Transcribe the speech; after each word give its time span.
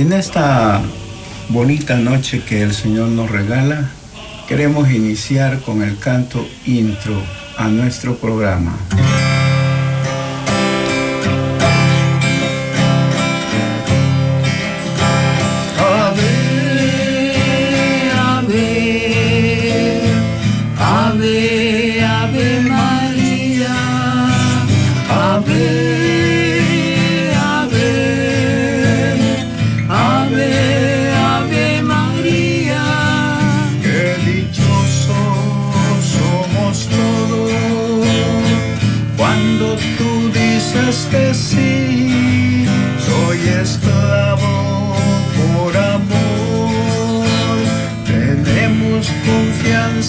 En 0.00 0.14
esta 0.14 0.80
bonita 1.50 1.94
noche 1.94 2.42
que 2.42 2.62
el 2.62 2.72
Señor 2.72 3.08
nos 3.08 3.30
regala, 3.30 3.90
queremos 4.48 4.90
iniciar 4.90 5.60
con 5.60 5.82
el 5.82 5.98
canto 5.98 6.48
intro 6.64 7.22
a 7.58 7.68
nuestro 7.68 8.16
programa. 8.16 8.78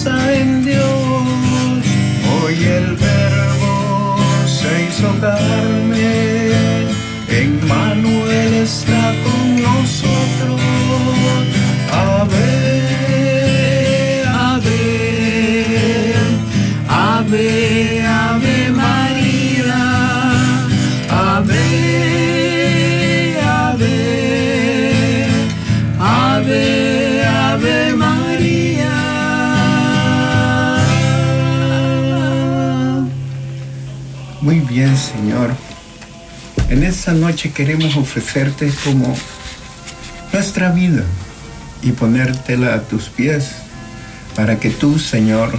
sign. 0.03 0.50
Señor. 34.71 35.51
En 36.69 36.83
esta 36.83 37.11
noche 37.11 37.51
queremos 37.51 37.97
ofrecerte 37.97 38.71
como 38.85 39.13
nuestra 40.31 40.71
vida 40.71 41.03
y 41.81 41.91
ponértela 41.91 42.75
a 42.75 42.81
tus 42.81 43.09
pies 43.09 43.49
para 44.33 44.61
que 44.61 44.69
tú, 44.69 44.97
Señor, 44.97 45.51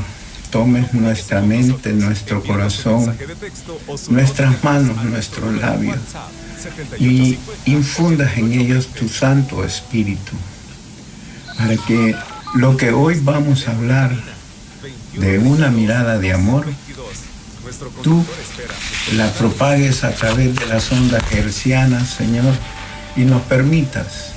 tomes 0.50 0.94
nuestra 0.94 1.42
mente, 1.42 1.92
nuestro 1.92 2.42
corazón, 2.42 3.14
nuestras 4.08 4.64
manos, 4.64 5.04
nuestros 5.04 5.60
labios 5.60 5.98
y 6.98 7.38
infundas 7.66 8.38
en 8.38 8.52
ellos 8.52 8.86
tu 8.86 9.10
Santo 9.10 9.62
Espíritu 9.62 10.32
para 11.58 11.76
que 11.76 12.16
lo 12.54 12.78
que 12.78 12.92
hoy 12.92 13.20
vamos 13.22 13.68
a 13.68 13.72
hablar 13.72 14.10
de 15.18 15.38
una 15.38 15.68
mirada 15.70 16.18
de 16.18 16.32
amor, 16.32 16.64
tú 18.02 18.24
la 19.16 19.30
propagues 19.32 20.04
a 20.04 20.12
través 20.12 20.54
de 20.54 20.66
las 20.66 20.90
ondas 20.92 21.22
hercianas, 21.32 22.08
Señor, 22.10 22.54
y 23.16 23.22
nos 23.22 23.42
permitas 23.42 24.32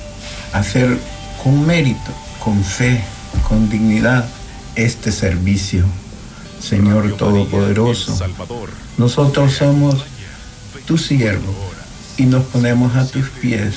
hacer 0.52 0.98
con 1.42 1.66
mérito, 1.66 2.12
con 2.42 2.62
fe, 2.64 3.02
con 3.48 3.68
dignidad 3.68 4.26
este 4.74 5.12
servicio. 5.12 5.84
Señor 6.60 7.16
Todopoderoso, 7.16 8.18
nosotros 8.96 9.52
somos 9.52 10.04
tu 10.86 10.98
siervo 10.98 11.54
y 12.16 12.24
nos 12.24 12.44
ponemos 12.44 12.96
a 12.96 13.06
tus 13.06 13.28
pies. 13.28 13.74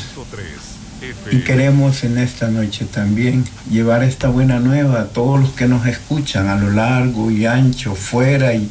Y 1.32 1.40
queremos 1.42 2.04
en 2.04 2.18
esta 2.18 2.50
noche 2.50 2.86
también 2.86 3.46
llevar 3.70 4.04
esta 4.04 4.30
buena 4.30 4.60
nueva 4.60 5.02
a 5.02 5.06
todos 5.06 5.40
los 5.40 5.50
que 5.52 5.68
nos 5.68 5.86
escuchan 5.86 6.48
a 6.48 6.56
lo 6.56 6.72
largo 6.72 7.32
y 7.32 7.46
ancho, 7.46 7.96
fuera 7.96 8.54
y 8.54 8.70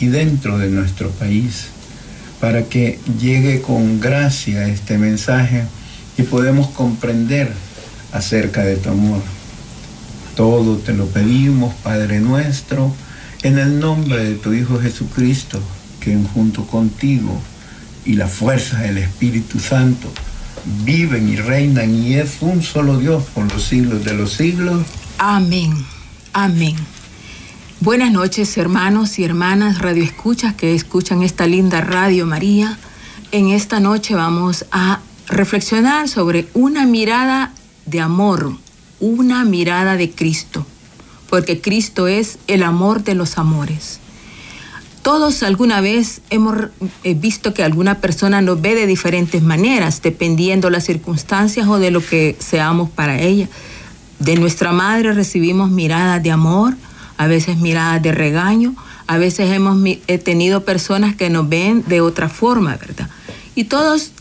y 0.00 0.06
dentro 0.06 0.58
de 0.58 0.68
nuestro 0.68 1.10
país 1.10 1.68
para 2.40 2.64
que 2.64 2.98
llegue 3.20 3.60
con 3.60 4.00
gracia 4.00 4.68
este 4.68 4.98
mensaje 4.98 5.64
y 6.16 6.22
podemos 6.22 6.68
comprender 6.68 7.52
acerca 8.12 8.62
de 8.62 8.76
tu 8.76 8.90
amor. 8.90 9.20
Todo 10.36 10.76
te 10.76 10.94
lo 10.94 11.06
pedimos, 11.06 11.74
Padre 11.82 12.20
nuestro, 12.20 12.94
en 13.42 13.58
el 13.58 13.80
nombre 13.80 14.24
de 14.24 14.34
tu 14.36 14.52
Hijo 14.52 14.80
Jesucristo, 14.80 15.60
que 16.00 16.16
junto 16.32 16.66
contigo 16.66 17.40
y 18.04 18.14
la 18.14 18.28
fuerza 18.28 18.78
del 18.78 18.98
Espíritu 18.98 19.58
Santo 19.58 20.08
viven 20.84 21.28
y 21.28 21.36
reinan 21.36 21.94
y 21.94 22.14
es 22.14 22.36
un 22.40 22.62
solo 22.62 22.98
Dios 22.98 23.24
por 23.34 23.52
los 23.52 23.64
siglos 23.64 24.04
de 24.04 24.14
los 24.14 24.32
siglos. 24.32 24.86
Amén. 25.18 25.74
Amén. 26.32 26.76
Buenas 27.80 28.10
noches, 28.10 28.58
hermanos 28.58 29.20
y 29.20 29.24
hermanas 29.24 29.78
radioescuchas 29.78 30.52
que 30.52 30.74
escuchan 30.74 31.22
esta 31.22 31.46
linda 31.46 31.80
Radio 31.80 32.26
María. 32.26 32.76
En 33.30 33.50
esta 33.50 33.78
noche 33.78 34.16
vamos 34.16 34.64
a 34.72 34.98
reflexionar 35.28 36.08
sobre 36.08 36.48
una 36.54 36.86
mirada 36.86 37.52
de 37.86 38.00
amor, 38.00 38.56
una 38.98 39.44
mirada 39.44 39.96
de 39.96 40.10
Cristo, 40.10 40.66
porque 41.30 41.60
Cristo 41.60 42.08
es 42.08 42.40
el 42.48 42.64
amor 42.64 43.04
de 43.04 43.14
los 43.14 43.38
amores. 43.38 44.00
Todos 45.02 45.44
alguna 45.44 45.80
vez 45.80 46.20
hemos 46.30 46.56
eh, 47.04 47.14
visto 47.14 47.54
que 47.54 47.62
alguna 47.62 48.00
persona 48.00 48.42
nos 48.42 48.60
ve 48.60 48.74
de 48.74 48.88
diferentes 48.88 49.40
maneras, 49.40 50.02
dependiendo 50.02 50.68
las 50.68 50.82
circunstancias 50.82 51.68
o 51.68 51.78
de 51.78 51.92
lo 51.92 52.04
que 52.04 52.34
seamos 52.40 52.90
para 52.90 53.20
ella. 53.20 53.48
De 54.18 54.34
nuestra 54.34 54.72
madre 54.72 55.12
recibimos 55.12 55.70
miradas 55.70 56.20
de 56.20 56.32
amor, 56.32 56.74
a 57.18 57.26
veces 57.26 57.58
miradas 57.58 58.02
de 58.02 58.12
regaño, 58.12 58.74
a 59.06 59.18
veces 59.18 59.50
hemos 59.50 59.78
tenido 60.24 60.64
personas 60.64 61.14
que 61.16 61.28
nos 61.28 61.48
ven 61.48 61.84
de 61.86 62.00
otra 62.00 62.28
forma, 62.28 62.76
¿verdad? 62.76 63.08
Y 63.54 63.64
todos 63.64 64.12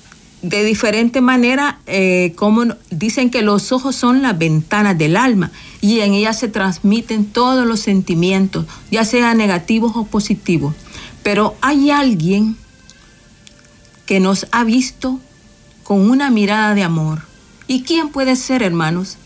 de 0.41 0.63
diferente 0.63 1.21
manera, 1.21 1.79
eh, 1.87 2.33
como 2.35 2.65
dicen 2.91 3.29
que 3.29 3.41
los 3.41 3.71
ojos 3.71 3.95
son 3.95 4.21
las 4.21 4.37
ventanas 4.37 4.97
del 4.97 5.17
alma 5.17 5.51
y 5.81 5.99
en 6.01 6.13
ellas 6.13 6.39
se 6.39 6.47
transmiten 6.47 7.25
todos 7.25 7.65
los 7.65 7.79
sentimientos, 7.79 8.65
ya 8.91 9.03
sean 9.03 9.37
negativos 9.37 9.93
o 9.95 10.05
positivos. 10.05 10.75
Pero 11.23 11.55
hay 11.61 11.89
alguien 11.89 12.55
que 14.05 14.19
nos 14.19 14.47
ha 14.51 14.63
visto 14.63 15.19
con 15.83 16.09
una 16.09 16.29
mirada 16.29 16.73
de 16.75 16.83
amor. 16.83 17.23
¿Y 17.67 17.83
quién 17.83 18.09
puede 18.09 18.35
ser, 18.35 18.63
hermanos? 18.63 19.17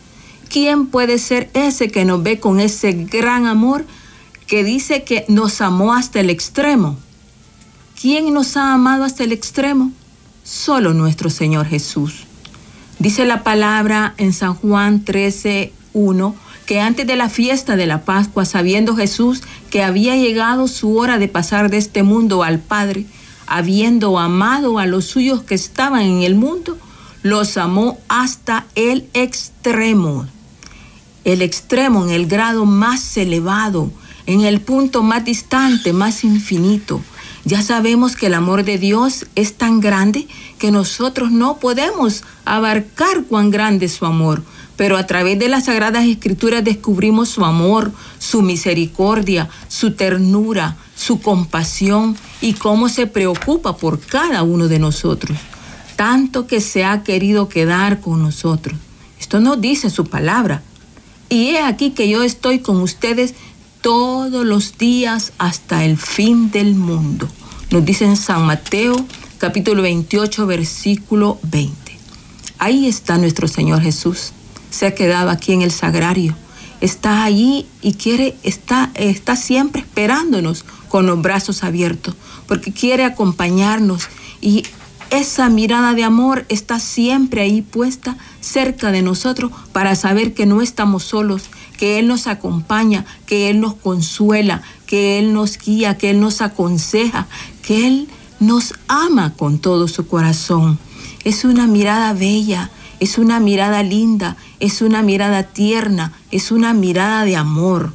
¿Quién 0.51 0.88
puede 0.88 1.17
ser 1.17 1.50
ese 1.53 1.88
que 1.88 2.03
nos 2.03 2.22
ve 2.22 2.39
con 2.39 2.59
ese 2.59 2.91
gran 2.91 3.47
amor 3.47 3.85
que 4.47 4.66
dice 4.66 5.03
que 5.03 5.25
nos 5.29 5.62
amó 5.62 5.94
hasta 5.94 6.19
el 6.19 6.29
extremo? 6.29 6.97
¿Quién 8.00 8.34
nos 8.34 8.57
ha 8.57 8.73
amado 8.73 9.06
hasta 9.06 9.23
el 9.23 9.31
extremo? 9.31 9.91
Solo 10.44 10.94
nuestro 10.94 11.29
Señor 11.29 11.67
Jesús. 11.67 12.25
Dice 13.00 13.25
la 13.25 13.44
palabra 13.44 14.13
en 14.17 14.34
San 14.34 14.53
Juan 14.53 15.06
13, 15.06 15.72
1, 15.94 16.35
que 16.66 16.81
antes 16.81 17.07
de 17.07 17.16
la 17.16 17.29
fiesta 17.29 17.78
de 17.78 17.88
la 17.88 18.03
Pascua, 18.03 18.44
sabiendo 18.44 18.95
Jesús 18.95 19.41
que 19.69 19.84
había 19.84 20.17
llegado 20.17 20.67
su 20.67 20.97
hora 20.97 21.17
de 21.17 21.29
pasar 21.29 21.69
de 21.69 21.78
este 21.78 22.03
mundo 22.03 22.44
al 22.44 22.59
Padre, 22.59 23.06
habiendo 23.47 24.20
amado 24.20 24.79
a 24.79 24.85
los 24.85 25.05
suyos 25.05 25.43
que 25.43 25.55
estaban 25.55 26.02
en 26.02 26.23
el 26.23 26.35
mundo, 26.35 26.78
los 27.23 27.55
amó 27.58 27.97
hasta 28.09 28.66
el 28.75 29.08
extremo 29.14 30.28
el 31.23 31.41
extremo, 31.41 32.06
en 32.06 32.12
el 32.12 32.28
grado 32.28 32.66
más 32.66 33.18
elevado, 33.18 33.91
en 34.26 34.41
el 34.41 34.62
punto 34.62 35.03
más 35.03 35.26
distante, 35.26 35.94
más 35.94 36.23
infinito. 36.23 37.02
Ya 37.44 37.62
sabemos 37.64 38.16
que 38.16 38.28
el 38.28 38.35
amor 38.35 38.64
de 38.64 38.78
Dios 38.78 39.26
es 39.35 39.56
tan 39.56 39.79
grande 39.79 40.28
que 40.59 40.72
nosotros 40.72 41.32
no 41.32 41.58
podemos 41.58 42.23
abarcar 42.46 43.23
cuán 43.23 43.50
grande 43.50 43.88
es 43.88 43.94
su 43.94 44.06
amor, 44.06 44.44
pero 44.78 44.96
a 44.97 45.08
través 45.08 45.40
de 45.40 45.47
las 45.47 45.66
sagradas 45.66 46.06
escrituras 46.06 46.64
descubrimos 46.64 47.29
su 47.29 47.44
amor, 47.44 47.91
su 48.20 48.41
misericordia, 48.44 49.50
su 49.68 49.94
ternura, 49.94 50.78
su 50.96 51.20
compasión 51.20 52.16
y 52.41 52.53
cómo 52.53 52.90
se 52.90 53.08
preocupa 53.08 53.76
por 53.76 54.00
cada 54.00 54.44
uno 54.44 54.68
de 54.68 54.78
nosotros, 54.78 55.38
tanto 55.96 56.46
que 56.46 56.62
se 56.62 56.85
ha 56.85 57.03
querido 57.03 57.50
quedar 57.50 58.02
con 58.02 58.22
nosotros. 58.22 58.78
Esto 59.20 59.40
nos 59.40 59.59
dice 59.59 59.90
su 59.90 60.06
palabra. 60.06 60.62
Y 61.31 61.51
he 61.51 61.61
aquí 61.61 61.91
que 61.91 62.09
yo 62.09 62.23
estoy 62.23 62.59
con 62.59 62.81
ustedes 62.81 63.35
todos 63.79 64.45
los 64.45 64.78
días 64.78 65.31
hasta 65.37 65.85
el 65.85 65.97
fin 65.97 66.51
del 66.51 66.75
mundo. 66.75 67.25
Nos 67.69 67.85
dice 67.85 68.03
en 68.03 68.17
San 68.17 68.45
Mateo 68.45 68.97
capítulo 69.37 69.81
28 69.81 70.45
versículo 70.45 71.39
20. 71.43 71.73
Ahí 72.59 72.85
está 72.85 73.17
nuestro 73.17 73.47
Señor 73.47 73.81
Jesús. 73.81 74.33
Se 74.72 74.87
ha 74.87 74.93
quedado 74.93 75.29
aquí 75.29 75.53
en 75.53 75.61
el 75.61 75.72
sagrario. 75.72 76.35
Está 76.81 77.23
allí 77.23 77.66
y 77.81 77.93
quiere, 77.93 78.35
está, 78.43 78.91
está 78.95 79.37
siempre 79.37 79.84
esperándonos 79.84 80.66
con 80.89 81.05
los 81.05 81.22
brazos 81.22 81.63
abiertos, 81.63 82.13
porque 82.45 82.73
quiere 82.73 83.05
acompañarnos 83.05 84.09
y 84.41 84.63
esa 85.11 85.49
mirada 85.49 85.93
de 85.93 86.05
amor 86.05 86.46
está 86.47 86.79
siempre 86.79 87.41
ahí 87.41 87.61
puesta 87.61 88.17
cerca 88.40 88.91
de 88.91 89.02
nosotros 89.02 89.52
para 89.73 89.96
saber 89.96 90.34
que 90.34 90.46
no 90.46 90.61
estamos 90.61 91.03
solos, 91.03 91.43
que 91.78 91.99
Él 91.99 92.08
nos 92.08 92.28
acompaña, 92.28 93.05
que 93.25 93.49
Él 93.49 93.59
nos 93.59 93.75
consuela, 93.75 94.61
que 94.87 95.19
Él 95.19 95.34
nos 95.34 95.58
guía, 95.58 95.97
que 95.97 96.11
Él 96.11 96.22
nos 96.22 96.41
aconseja, 96.41 97.28
que 97.61 97.85
Él 97.87 98.08
nos 98.40 98.73
ama 98.87 99.34
con 99.35 99.59
todo 99.59 99.90
su 99.90 100.08
corazón. 100.08 100.79
Es 101.25 101.43
una 101.43 101.67
mirada 101.67 102.13
bella, 102.13 102.72
es 103.02 103.17
una 103.17 103.41
mirada 103.41 103.84
linda, 103.84 104.37
es 104.61 104.81
una 104.81 105.02
mirada 105.02 105.43
tierna, 105.43 106.13
es 106.31 106.52
una 106.52 106.73
mirada 106.73 107.25
de 107.25 107.35
amor. 107.35 107.93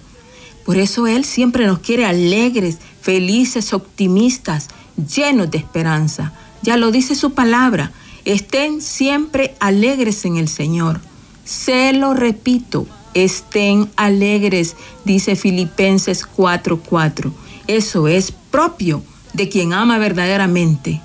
Por 0.66 0.76
eso 0.76 1.06
Él 1.06 1.24
siempre 1.24 1.66
nos 1.66 1.78
quiere 1.78 2.04
alegres, 2.04 2.76
felices, 3.00 3.72
optimistas, 3.72 4.68
llenos 4.96 5.50
de 5.50 5.58
esperanza. 5.58 6.34
Ya 6.66 6.76
lo 6.76 6.90
dice 6.90 7.14
su 7.14 7.32
palabra, 7.32 7.92
estén 8.24 8.82
siempre 8.82 9.54
alegres 9.60 10.24
en 10.24 10.36
el 10.36 10.48
Señor. 10.48 11.00
Se 11.44 11.92
lo 11.92 12.12
repito, 12.12 12.88
estén 13.14 13.88
alegres, 13.94 14.74
dice 15.04 15.36
Filipenses 15.36 16.26
4:4. 16.26 17.32
Eso 17.68 18.08
es 18.08 18.32
propio 18.32 19.04
de 19.32 19.48
quien 19.48 19.74
ama 19.74 19.98
verdaderamente. 19.98 21.00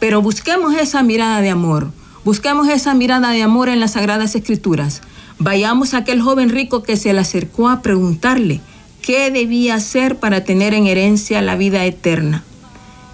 Pero 0.00 0.22
busquemos 0.22 0.74
esa 0.74 1.04
mirada 1.04 1.40
de 1.40 1.50
amor, 1.50 1.92
busquemos 2.24 2.68
esa 2.68 2.92
mirada 2.92 3.30
de 3.30 3.44
amor 3.44 3.68
en 3.68 3.78
las 3.78 3.92
Sagradas 3.92 4.34
Escrituras. 4.34 5.02
Vayamos 5.38 5.94
a 5.94 5.98
aquel 5.98 6.20
joven 6.20 6.48
rico 6.48 6.82
que 6.82 6.96
se 6.96 7.12
le 7.12 7.20
acercó 7.20 7.68
a 7.68 7.80
preguntarle 7.80 8.60
qué 9.02 9.30
debía 9.30 9.76
hacer 9.76 10.18
para 10.18 10.42
tener 10.42 10.74
en 10.74 10.88
herencia 10.88 11.40
la 11.42 11.54
vida 11.54 11.84
eterna. 11.84 12.42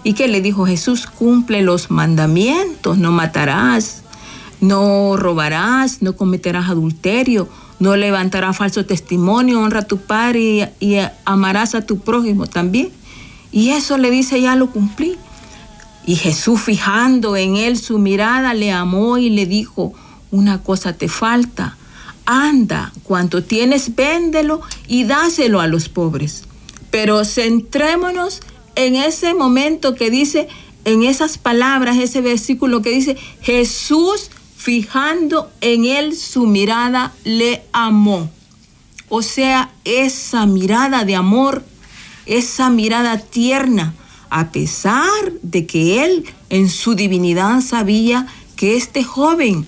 ¿Y 0.05 0.15
qué 0.15 0.29
le 0.29 0.41
dijo 0.41 0.67
Jesús? 0.67 1.07
Cumple 1.07 1.63
los 1.63 1.91
mandamientos, 1.91 2.99
no 2.99 3.13
matarás, 3.13 4.03
no 4.61 5.17
robarás, 5.17 6.03
no 6.03 6.17
cometerás 6.17 6.69
adulterio, 6.69 7.49
no 7.79 7.97
levantarás 7.97 8.57
falso 8.57 8.85
testimonio, 8.85 9.61
honra 9.61 9.81
a 9.81 9.87
tu 9.87 9.99
padre 9.99 10.73
y, 10.81 10.97
amarás 11.25 11.75
a 11.75 11.83
tu 11.83 11.99
prójimo 11.99 12.47
también. 12.47 12.91
Y 13.53 13.71
eso 13.71 13.99
le 13.99 14.11
dice, 14.11 14.41
ya 14.41 14.57
lo 14.57 14.71
cumplí. 14.71 15.17
Y 16.05 16.17
Jesús 16.17 16.61
fijando 16.61 17.37
en 17.37 17.57
él 17.57 17.79
su 17.79 17.99
mirada, 17.99 18.55
le 18.55 18.73
amó 18.73 19.19
y 19.19 19.31
le 19.31 19.47
dijo, 19.47 19.93
una 20.33 20.63
cosa 20.63 20.95
te 20.95 21.09
falta, 21.09 21.77
anda, 22.27 22.93
cuanto 23.05 23.45
tienes, 23.45 23.95
véndelo 23.95 24.63
y 24.89 25.05
dáselo 25.05 25.61
a 25.61 25.69
los 25.69 25.89
pobres. 25.89 26.45
Pero 26.91 27.25
centrémonos 27.25 28.43
en 28.75 28.97
ese 28.97 29.35
momento 29.35 29.95
que 29.95 30.11
dice, 30.11 30.49
en 30.85 31.05
esas 31.05 31.39
palabras, 31.39 31.99
ese 31.99 32.21
versículo 32.21 32.83
que 32.83 32.91
dice, 32.91 33.17
Jesús 33.41 34.31
fijando 34.57 35.51
en 35.61 35.87
él 35.87 36.17
su 36.17 36.47
mirada, 36.47 37.13
le 37.25 37.63
amó. 37.73 38.31
O 39.09 39.21
sea, 39.21 39.73
esa 39.85 40.47
mirada 40.47 41.05
de 41.05 41.17
amor, 41.17 41.65
esa 42.27 42.71
mirada 42.71 43.19
tierna, 43.19 43.95
a 44.31 44.53
pesar 44.53 45.33
de 45.43 45.67
que 45.67 46.05
él 46.05 46.25
en 46.49 46.71
su 46.71 46.95
divinidad 46.95 47.61
sabía 47.61 48.29
que 48.55 48.77
este 48.77 49.03
joven 49.03 49.67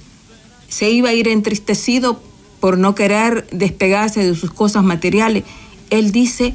se 0.69 0.91
iba 0.91 1.11
a 1.11 1.15
ir 1.15 1.27
entristecido 1.29 2.23
por 2.61 2.79
no 2.79 2.95
querer 2.95 3.47
despegarse 3.51 4.25
de 4.25 4.35
sus 4.35 4.53
cosas 4.53 4.85
materiales, 4.85 5.45
él 5.91 6.13
dice, 6.13 6.55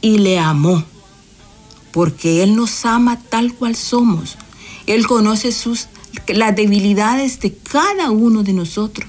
y 0.00 0.18
le 0.18 0.38
amó, 0.38 0.84
porque 1.92 2.42
él 2.42 2.56
nos 2.56 2.84
ama 2.84 3.18
tal 3.18 3.54
cual 3.54 3.76
somos. 3.76 4.36
Él 4.86 5.06
conoce 5.06 5.52
sus 5.52 5.88
las 6.26 6.54
debilidades 6.56 7.40
de 7.40 7.54
cada 7.54 8.10
uno 8.10 8.42
de 8.42 8.52
nosotros. 8.52 9.08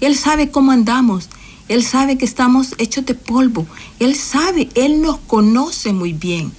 Él 0.00 0.16
sabe 0.16 0.50
cómo 0.50 0.72
andamos. 0.72 1.28
Él 1.68 1.84
sabe 1.84 2.16
que 2.16 2.24
estamos 2.24 2.74
hechos 2.78 3.04
de 3.04 3.14
polvo. 3.14 3.66
Él 3.98 4.14
sabe, 4.14 4.68
Él 4.74 5.02
nos 5.02 5.18
conoce 5.18 5.92
muy 5.92 6.12
bien. 6.12 6.52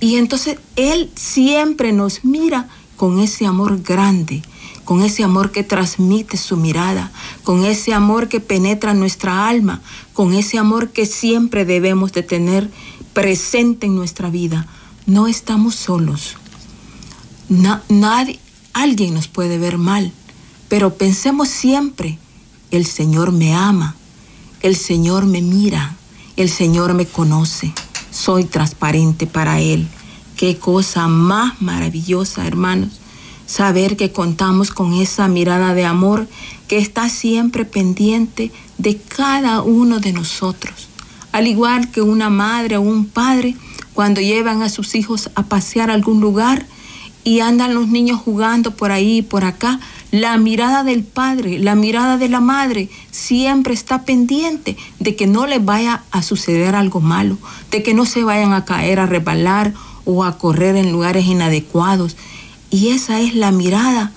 Y 0.00 0.16
entonces 0.16 0.58
Él 0.76 1.10
siempre 1.16 1.92
nos 1.92 2.24
mira 2.24 2.68
con 2.96 3.20
ese 3.20 3.46
amor 3.46 3.82
grande, 3.82 4.42
con 4.84 5.02
ese 5.02 5.24
amor 5.24 5.50
que 5.50 5.64
transmite 5.64 6.36
su 6.36 6.56
mirada, 6.56 7.10
con 7.42 7.64
ese 7.64 7.94
amor 7.94 8.28
que 8.28 8.40
penetra 8.40 8.94
nuestra 8.94 9.48
alma, 9.48 9.80
con 10.12 10.34
ese 10.34 10.58
amor 10.58 10.90
que 10.90 11.06
siempre 11.06 11.64
debemos 11.64 12.12
de 12.12 12.22
tener 12.22 12.70
presente 13.12 13.86
en 13.86 13.96
nuestra 13.96 14.30
vida. 14.30 14.68
No 15.06 15.26
estamos 15.26 15.74
solos. 15.74 16.36
nadie, 17.88 18.40
Alguien 18.72 19.14
nos 19.14 19.28
puede 19.28 19.56
ver 19.56 19.78
mal, 19.78 20.12
pero 20.68 20.94
pensemos 20.94 21.48
siempre, 21.48 22.18
el 22.72 22.86
Señor 22.86 23.30
me 23.30 23.54
ama, 23.54 23.94
el 24.62 24.74
Señor 24.74 25.26
me 25.26 25.42
mira, 25.42 25.94
el 26.36 26.50
Señor 26.50 26.92
me 26.94 27.06
conoce, 27.06 27.72
soy 28.10 28.44
transparente 28.44 29.26
para 29.28 29.60
Él. 29.60 29.86
Qué 30.36 30.58
cosa 30.58 31.06
más 31.06 31.62
maravillosa, 31.62 32.46
hermanos, 32.48 32.98
saber 33.46 33.96
que 33.96 34.10
contamos 34.10 34.72
con 34.72 34.94
esa 34.94 35.28
mirada 35.28 35.72
de 35.74 35.84
amor 35.84 36.26
que 36.66 36.78
está 36.78 37.08
siempre 37.08 37.64
pendiente 37.64 38.50
de 38.78 38.96
cada 38.96 39.62
uno 39.62 40.00
de 40.00 40.12
nosotros. 40.12 40.88
Al 41.30 41.46
igual 41.46 41.92
que 41.92 42.00
una 42.00 42.28
madre 42.28 42.76
o 42.76 42.80
un 42.80 43.06
padre, 43.06 43.54
cuando 43.94 44.20
llevan 44.20 44.62
a 44.62 44.68
sus 44.68 44.94
hijos 44.94 45.30
a 45.34 45.44
pasear 45.44 45.90
a 45.90 45.94
algún 45.94 46.20
lugar, 46.20 46.66
y 47.24 47.40
andan 47.40 47.74
los 47.74 47.88
niños 47.88 48.20
jugando 48.20 48.72
por 48.72 48.92
ahí 48.92 49.18
y 49.18 49.22
por 49.22 49.44
acá, 49.44 49.80
la 50.10 50.36
mirada 50.36 50.84
del 50.84 51.02
padre, 51.02 51.58
la 51.58 51.74
mirada 51.74 52.18
de 52.18 52.28
la 52.28 52.40
madre 52.40 52.90
siempre 53.10 53.72
está 53.72 54.04
pendiente 54.04 54.76
de 55.00 55.16
que 55.16 55.26
no 55.26 55.46
les 55.46 55.64
vaya 55.64 56.04
a 56.10 56.22
suceder 56.22 56.76
algo 56.76 57.00
malo, 57.00 57.38
de 57.70 57.82
que 57.82 57.94
no 57.94 58.04
se 58.04 58.22
vayan 58.22 58.52
a 58.52 58.64
caer, 58.66 59.00
a 59.00 59.06
rebalar 59.06 59.72
o 60.04 60.22
a 60.22 60.38
correr 60.38 60.76
en 60.76 60.92
lugares 60.92 61.24
inadecuados. 61.24 62.16
Y 62.70 62.88
esa 62.90 63.20
es 63.20 63.34
la 63.34 63.50
mirada 63.50 64.12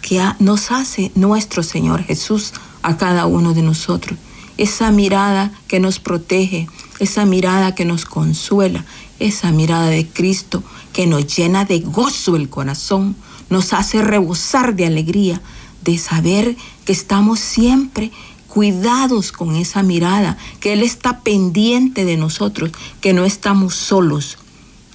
que 0.00 0.22
nos 0.38 0.70
hace 0.70 1.10
nuestro 1.14 1.62
Señor 1.62 2.02
Jesús 2.04 2.52
a 2.82 2.96
cada 2.96 3.26
uno 3.26 3.54
de 3.54 3.62
nosotros. 3.62 4.18
Esa 4.56 4.90
mirada 4.90 5.52
que 5.66 5.80
nos 5.80 5.98
protege, 5.98 6.68
esa 6.98 7.24
mirada 7.24 7.74
que 7.74 7.84
nos 7.84 8.04
consuela, 8.04 8.84
esa 9.18 9.52
mirada 9.52 9.88
de 9.88 10.06
Cristo 10.06 10.62
que 10.92 11.06
nos 11.06 11.26
llena 11.26 11.64
de 11.64 11.80
gozo 11.80 12.36
el 12.36 12.48
corazón, 12.48 13.16
nos 13.50 13.72
hace 13.72 14.02
rebosar 14.02 14.74
de 14.74 14.86
alegría, 14.86 15.40
de 15.82 15.98
saber 15.98 16.56
que 16.84 16.92
estamos 16.92 17.40
siempre 17.40 18.12
cuidados 18.48 19.32
con 19.32 19.56
esa 19.56 19.82
mirada, 19.82 20.36
que 20.60 20.74
Él 20.74 20.82
está 20.82 21.20
pendiente 21.20 22.04
de 22.04 22.16
nosotros, 22.16 22.70
que 23.00 23.14
no 23.14 23.24
estamos 23.24 23.74
solos. 23.74 24.38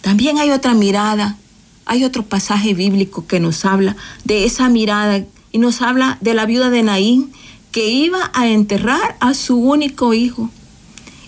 También 0.01 0.37
hay 0.37 0.51
otra 0.51 0.73
mirada, 0.73 1.37
hay 1.85 2.03
otro 2.03 2.23
pasaje 2.23 2.73
bíblico 2.73 3.25
que 3.25 3.39
nos 3.39 3.65
habla 3.65 3.95
de 4.25 4.45
esa 4.45 4.69
mirada 4.69 5.25
y 5.51 5.57
nos 5.57 5.81
habla 5.81 6.17
de 6.21 6.33
la 6.33 6.45
viuda 6.45 6.69
de 6.69 6.83
Naín 6.83 7.31
que 7.71 7.89
iba 7.89 8.31
a 8.33 8.47
enterrar 8.47 9.17
a 9.19 9.33
su 9.33 9.57
único 9.57 10.13
hijo. 10.13 10.51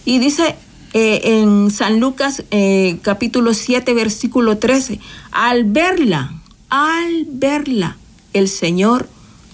Y 0.10 0.18
dice 0.18 0.56
eh, 0.94 1.22
en 1.24 1.70
San 1.70 2.00
Lucas 2.00 2.44
eh, 2.50 2.98
capítulo 3.04 3.54
7 3.54 3.94
versículo 3.94 4.58
13, 4.58 5.00
al 5.30 5.66
verla, 5.66 6.42
al 6.72 7.28
verla, 7.28 7.96
el 8.34 8.50
Señor 8.50 9.08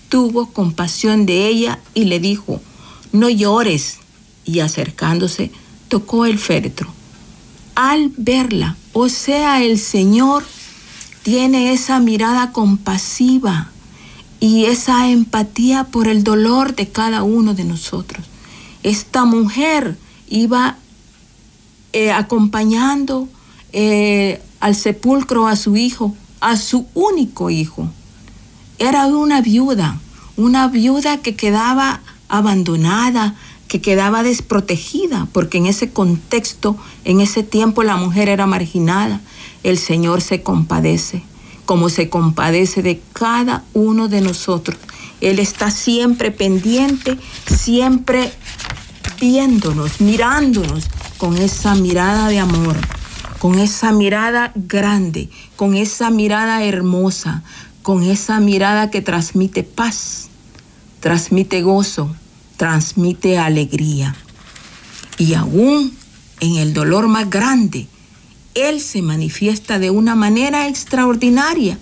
tuvo 0.07 0.53
compasión 0.53 1.25
de 1.25 1.45
ella 1.47 1.79
y 1.93 2.05
le 2.05 2.21
dijo, 2.21 2.61
no 3.11 3.29
llores. 3.29 3.97
Y 4.45 4.61
acercándose, 4.61 5.51
tocó 5.89 6.25
el 6.25 6.39
féretro. 6.39 6.87
Al 7.75 8.13
verla, 8.15 8.77
o 8.93 9.09
sea, 9.09 9.61
el 9.61 9.77
Señor 9.77 10.45
tiene 11.23 11.73
esa 11.73 11.99
mirada 11.99 12.53
compasiva 12.53 13.71
y 14.39 14.67
esa 14.67 15.09
empatía 15.09 15.83
por 15.83 16.07
el 16.07 16.23
dolor 16.23 16.75
de 16.75 16.87
cada 16.87 17.23
uno 17.23 17.55
de 17.55 17.65
nosotros. 17.65 18.25
Esta 18.83 19.25
mujer 19.25 19.97
iba 20.35 20.77
eh, 21.93 22.11
acompañando 22.11 23.29
eh, 23.71 24.41
al 24.59 24.75
sepulcro 24.75 25.47
a 25.47 25.55
su 25.55 25.77
hijo, 25.77 26.13
a 26.41 26.57
su 26.57 26.87
único 26.93 27.49
hijo. 27.49 27.89
Era 28.77 29.07
una 29.07 29.41
viuda, 29.41 29.97
una 30.35 30.67
viuda 30.67 31.17
que 31.17 31.35
quedaba 31.35 32.01
abandonada, 32.27 33.35
que 33.69 33.79
quedaba 33.79 34.23
desprotegida, 34.23 35.27
porque 35.31 35.57
en 35.57 35.67
ese 35.67 35.91
contexto, 35.91 36.75
en 37.05 37.21
ese 37.21 37.43
tiempo 37.43 37.83
la 37.83 37.95
mujer 37.95 38.27
era 38.27 38.45
marginada. 38.45 39.21
El 39.63 39.77
Señor 39.77 40.21
se 40.21 40.43
compadece, 40.43 41.23
como 41.65 41.87
se 41.89 42.09
compadece 42.09 42.83
de 42.83 43.01
cada 43.13 43.63
uno 43.73 44.07
de 44.07 44.21
nosotros 44.21 44.77
Él 45.21 45.39
está 45.39 45.71
siempre 45.71 46.29
pendiente, 46.29 47.17
siempre 47.47 48.31
viéndonos, 49.19 50.01
mirándonos 50.01 50.85
con 51.17 51.37
esa 51.37 51.75
mirada 51.75 52.27
de 52.29 52.39
amor, 52.39 52.77
con 53.39 53.59
esa 53.59 53.91
mirada 53.91 54.51
grande, 54.55 55.29
con 55.55 55.75
esa 55.75 56.09
mirada 56.09 56.63
hermosa, 56.63 57.43
con 57.81 58.03
esa 58.03 58.39
mirada 58.39 58.89
que 58.89 59.01
transmite 59.01 59.63
paz, 59.63 60.29
transmite 60.99 61.61
gozo, 61.61 62.15
transmite 62.57 63.37
alegría. 63.37 64.15
Y 65.17 65.33
aún 65.33 65.95
en 66.39 66.55
el 66.57 66.73
dolor 66.73 67.07
más 67.07 67.29
grande, 67.29 67.87
Él 68.53 68.81
se 68.81 69.01
manifiesta 69.01 69.79
de 69.79 69.89
una 69.89 70.15
manera 70.15 70.67
extraordinaria, 70.67 71.77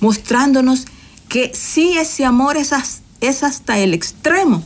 mostrándonos 0.00 0.86
que 1.28 1.52
sí 1.54 1.96
ese 1.98 2.24
amor 2.24 2.56
es, 2.56 2.72
hasta 3.42 3.78
el 3.78 3.94
extremo. 3.94 4.64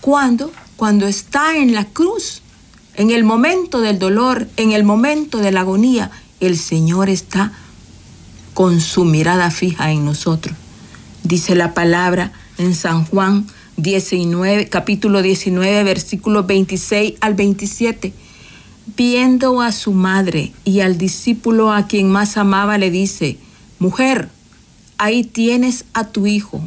¿Cuándo? 0.00 0.52
Cuando 0.76 1.06
está 1.06 1.56
en 1.56 1.72
la 1.72 1.84
cruz, 1.84 2.42
en 2.96 3.10
el 3.10 3.24
momento 3.24 3.80
del 3.80 3.98
dolor, 3.98 4.48
en 4.56 4.72
el 4.72 4.84
momento 4.84 5.38
de 5.38 5.52
la 5.52 5.60
agonía, 5.60 6.10
el 6.40 6.58
Señor 6.58 7.08
está 7.08 7.52
con 8.54 8.80
su 8.80 9.04
mirada 9.04 9.50
fija 9.50 9.92
en 9.92 10.04
nosotros. 10.04 10.56
Dice 11.22 11.54
la 11.54 11.74
palabra 11.74 12.32
en 12.58 12.74
San 12.74 13.04
Juan 13.04 13.46
19, 13.76 14.68
capítulo 14.68 15.22
19, 15.22 15.84
versículos 15.84 16.46
26 16.46 17.14
al 17.20 17.34
27. 17.34 18.12
Viendo 18.96 19.60
a 19.60 19.72
su 19.72 19.92
madre 19.92 20.52
y 20.64 20.80
al 20.80 20.98
discípulo 20.98 21.72
a 21.72 21.86
quien 21.86 22.10
más 22.10 22.36
amaba, 22.36 22.78
le 22.78 22.90
dice, 22.90 23.38
Mujer, 23.78 24.28
ahí 24.98 25.24
tienes 25.24 25.84
a 25.94 26.08
tu 26.08 26.26
hijo. 26.26 26.60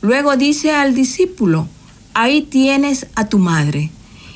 Luego 0.00 0.36
dice 0.36 0.72
al 0.72 0.94
discípulo, 0.94 1.68
ahí 2.16 2.40
tienes 2.40 3.06
a 3.14 3.28
tu 3.28 3.38
madre. 3.38 3.90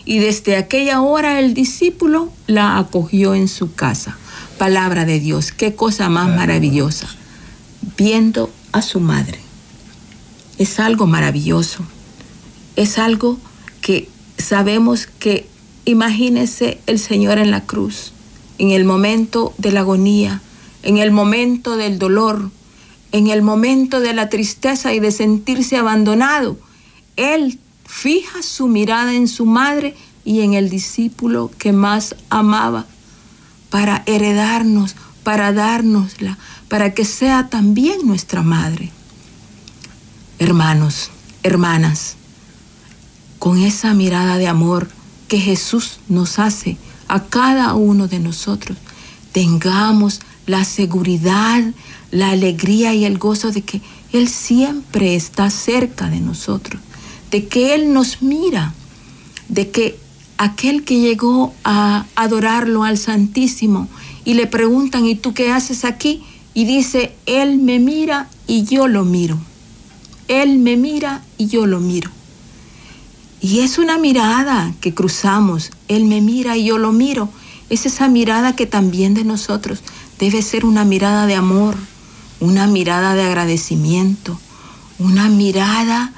Y 0.04 0.18
desde 0.18 0.56
aquella 0.56 1.00
hora 1.00 1.40
el 1.40 1.54
discípulo 1.54 2.30
la 2.46 2.78
acogió 2.78 3.34
en 3.34 3.48
su 3.48 3.74
casa. 3.74 4.18
Palabra 4.58 5.06
de 5.06 5.18
Dios, 5.18 5.50
qué 5.50 5.74
cosa 5.74 6.10
más 6.10 6.28
maravillosa. 6.28 7.08
Viendo 7.96 8.50
a 8.72 8.82
su 8.82 9.00
madre. 9.00 9.38
Es 10.58 10.78
algo 10.78 11.06
maravilloso. 11.06 11.82
Es 12.76 12.98
algo 12.98 13.38
que 13.80 14.08
sabemos 14.36 15.06
que, 15.06 15.48
imagínese 15.86 16.80
el 16.86 16.98
Señor 16.98 17.38
en 17.38 17.50
la 17.50 17.62
cruz, 17.62 18.12
en 18.58 18.72
el 18.72 18.84
momento 18.84 19.54
de 19.56 19.72
la 19.72 19.80
agonía, 19.80 20.42
en 20.82 20.98
el 20.98 21.12
momento 21.12 21.78
del 21.78 21.98
dolor, 21.98 22.50
en 23.12 23.28
el 23.28 23.40
momento 23.40 24.00
de 24.00 24.12
la 24.12 24.28
tristeza 24.28 24.92
y 24.92 25.00
de 25.00 25.12
sentirse 25.12 25.78
abandonado, 25.78 26.58
Él 27.16 27.58
fija 27.90 28.42
su 28.42 28.68
mirada 28.68 29.14
en 29.14 29.26
su 29.26 29.44
madre 29.44 29.96
y 30.24 30.40
en 30.40 30.54
el 30.54 30.70
discípulo 30.70 31.50
que 31.58 31.72
más 31.72 32.14
amaba 32.30 32.86
para 33.68 34.04
heredarnos, 34.06 34.94
para 35.24 35.52
dárnosla, 35.52 36.38
para 36.68 36.94
que 36.94 37.04
sea 37.04 37.48
también 37.48 38.06
nuestra 38.06 38.42
madre. 38.42 38.90
Hermanos, 40.38 41.10
hermanas, 41.42 42.14
con 43.40 43.58
esa 43.58 43.92
mirada 43.92 44.38
de 44.38 44.46
amor 44.46 44.88
que 45.26 45.38
Jesús 45.38 45.98
nos 46.08 46.38
hace 46.38 46.78
a 47.08 47.24
cada 47.24 47.74
uno 47.74 48.06
de 48.06 48.20
nosotros, 48.20 48.78
tengamos 49.32 50.20
la 50.46 50.64
seguridad 50.64 51.62
la 52.10 52.30
alegría 52.30 52.94
y 52.94 53.04
el 53.04 53.18
gozo 53.18 53.50
de 53.50 53.62
que 53.62 53.80
Él 54.12 54.28
siempre 54.28 55.14
está 55.14 55.50
cerca 55.50 56.08
de 56.08 56.20
nosotros, 56.20 56.80
de 57.30 57.46
que 57.46 57.74
Él 57.74 57.92
nos 57.92 58.22
mira, 58.22 58.74
de 59.48 59.70
que 59.70 59.98
aquel 60.38 60.84
que 60.84 61.00
llegó 61.00 61.52
a 61.64 62.06
adorarlo 62.14 62.84
al 62.84 62.98
Santísimo 62.98 63.88
y 64.24 64.34
le 64.34 64.46
preguntan, 64.46 65.06
¿y 65.06 65.14
tú 65.14 65.34
qué 65.34 65.52
haces 65.52 65.84
aquí? 65.84 66.22
Y 66.54 66.64
dice, 66.64 67.14
Él 67.26 67.58
me 67.58 67.78
mira 67.78 68.28
y 68.46 68.64
yo 68.64 68.88
lo 68.88 69.04
miro. 69.04 69.38
Él 70.28 70.58
me 70.58 70.76
mira 70.76 71.22
y 71.38 71.48
yo 71.48 71.66
lo 71.66 71.80
miro. 71.80 72.10
Y 73.40 73.60
es 73.60 73.78
una 73.78 73.98
mirada 73.98 74.72
que 74.80 74.94
cruzamos. 74.94 75.70
Él 75.88 76.04
me 76.04 76.20
mira 76.20 76.56
y 76.56 76.64
yo 76.64 76.78
lo 76.78 76.92
miro. 76.92 77.28
Es 77.68 77.86
esa 77.86 78.08
mirada 78.08 78.54
que 78.54 78.66
también 78.66 79.14
de 79.14 79.24
nosotros 79.24 79.80
debe 80.18 80.42
ser 80.42 80.64
una 80.64 80.84
mirada 80.84 81.26
de 81.26 81.34
amor, 81.34 81.76
una 82.40 82.66
mirada 82.66 83.14
de 83.14 83.22
agradecimiento, 83.22 84.38
una 84.98 85.28
mirada 85.28 86.12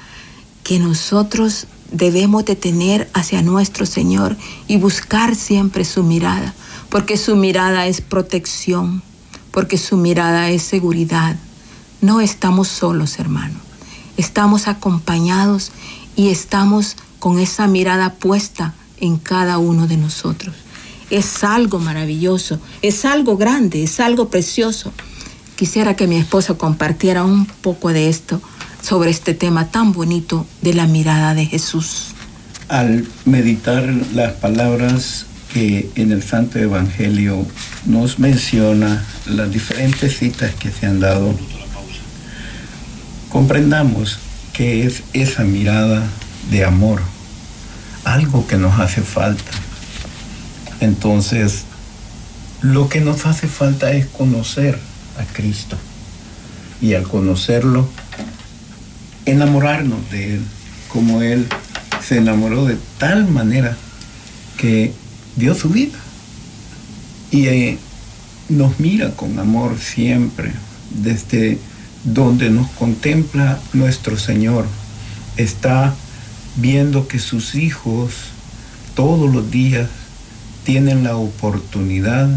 que 0.63 0.79
nosotros 0.79 1.67
debemos 1.91 2.45
de 2.45 2.57
tener 2.57 3.11
hacia 3.13 3.43
nuestro 3.43 3.87
Señor 3.87 4.37
y 4.69 4.77
buscar 4.77 5.35
siempre 5.35 5.85
su 5.85 6.03
mirada, 6.03 6.55
porque 6.89 7.17
su 7.17 7.37
mirada 7.37 7.87
es 7.87 8.01
protección, 8.01 9.03
porque 9.51 9.79
su 9.79 9.97
mirada 9.97 10.51
es 10.51 10.63
seguridad. 10.63 11.37
No 12.01 12.21
estamos 12.21 12.69
solos, 12.69 13.19
hermano. 13.19 13.59
Estamos 14.17 14.69
acompañados 14.69 15.73
y 16.17 16.29
estamos 16.29 16.97
con 17.19 17.39
esa 17.39 17.67
mirada 17.67 18.15
puesta 18.15 18.75
en 18.99 19.19
cada 19.19 19.59
uno 19.59 19.87
de 19.87 19.97
nosotros. 19.97 20.55
Es 21.11 21.45
algo 21.45 21.79
maravilloso, 21.79 22.59
es 22.81 23.05
algo 23.05 23.37
grande, 23.37 23.83
es 23.83 24.01
algo 24.01 24.29
precioso 24.29 24.93
quisiera 25.63 25.95
que 25.95 26.09
mi 26.09 26.17
esposo 26.17 26.59
compartiera 26.59 27.23
un 27.23 27.47
poco 27.47 27.91
de 27.91 28.09
esto 28.09 28.41
sobre 28.83 29.11
este 29.11 29.33
tema 29.35 29.71
tan 29.71 29.93
bonito 29.93 30.47
de 30.61 30.75
la 30.75 30.87
mirada 30.87 31.35
de 31.35 31.47
Jesús. 31.47 32.09
Al 32.69 33.07
meditar 33.25 33.85
las 34.13 34.33
palabras 34.33 35.27
que 35.53 35.91
en 35.95 36.13
el 36.13 36.23
Santo 36.23 36.59
Evangelio 36.59 37.47
nos 37.87 38.19
menciona, 38.19 39.05
las 39.27 39.51
diferentes 39.53 40.19
citas 40.19 40.55
que 40.55 40.71
se 40.71 40.87
han 40.87 41.01
dado, 41.01 41.35
comprendamos 43.29 44.19
que 44.53 44.87
es 44.87 45.03
esa 45.13 45.45
mirada 45.45 46.07
de 46.51 46.65
amor, 46.65 47.01
algo 48.05 48.47
que 48.47 48.57
nos 48.57 48.79
hace 48.81 49.03
falta. 49.03 49.53
Entonces, 50.81 51.65
lo 52.63 52.89
que 52.89 53.01
nos 53.01 53.27
hace 53.27 53.47
falta 53.47 53.93
es 53.93 54.07
conocer 54.07 54.79
a 55.19 55.25
Cristo 55.33 55.77
y 56.81 56.95
al 56.95 57.05
conocerlo, 57.05 57.89
enamorarnos 59.27 60.11
de 60.11 60.35
Él, 60.35 60.43
como 60.89 61.23
Él 61.23 61.47
se 62.03 62.19
enamoró 62.19 62.65
de 62.67 62.77
tal 62.99 63.29
manera 63.29 63.77
que 64.57 64.93
dio 65.37 65.55
su 65.55 65.69
vida. 65.69 65.99
Y 67.31 67.47
eh, 67.47 67.79
nos 68.49 68.79
mira 68.81 69.13
con 69.13 69.39
amor 69.39 69.79
siempre 69.79 70.53
desde 70.91 71.59
donde 72.05 72.51
nos 72.51 72.69
contempla 72.71 73.61
nuestro 73.73 74.19
Señor. 74.19 74.67
Está 75.37 75.95
viendo 76.57 77.09
que 77.09 77.19
sus 77.19 77.55
hijos 77.55 78.15
todos 78.95 79.33
los 79.33 79.51
días 79.51 79.89
tienen 80.65 81.05
la 81.05 81.17
oportunidad 81.17 82.29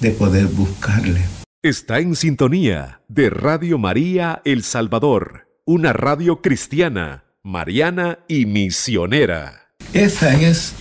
de 0.00 0.10
poder 0.10 0.46
buscarle, 0.46 1.22
Está 1.62 1.98
en 1.98 2.14
sintonía 2.14 3.00
de 3.08 3.30
Radio 3.30 3.78
María 3.78 4.42
El 4.44 4.62
Salvador, 4.62 5.46
una 5.66 5.94
radio 5.94 6.42
cristiana, 6.42 7.24
mariana 7.42 8.18
y 8.28 8.44
misionera. 8.44 9.70
Esa 9.94 10.34
es 10.34 10.74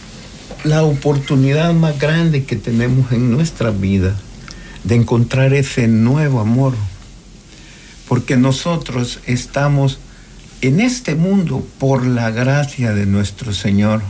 la 0.66 0.84
oportunidad 0.84 1.74
más 1.74 1.98
grande 1.98 2.44
que 2.44 2.58
tenemos 2.58 3.13
en 3.13 3.32
nuestra 3.32 3.72
vida 3.72 4.13
de 4.84 4.96
encontrar 4.96 5.54
ese 5.54 5.88
nuevo 5.88 6.42
amor. 6.42 6.74
Porque 8.10 8.36
nosotros 8.36 9.22
estamos 9.25 10.00
en 10.60 10.82
este 10.82 11.16
mundo 11.16 11.66
por 11.80 12.06
la 12.06 12.32
gracia 12.32 12.94
de 12.94 13.06
nuestro 13.06 13.54
Señor. 13.54 14.02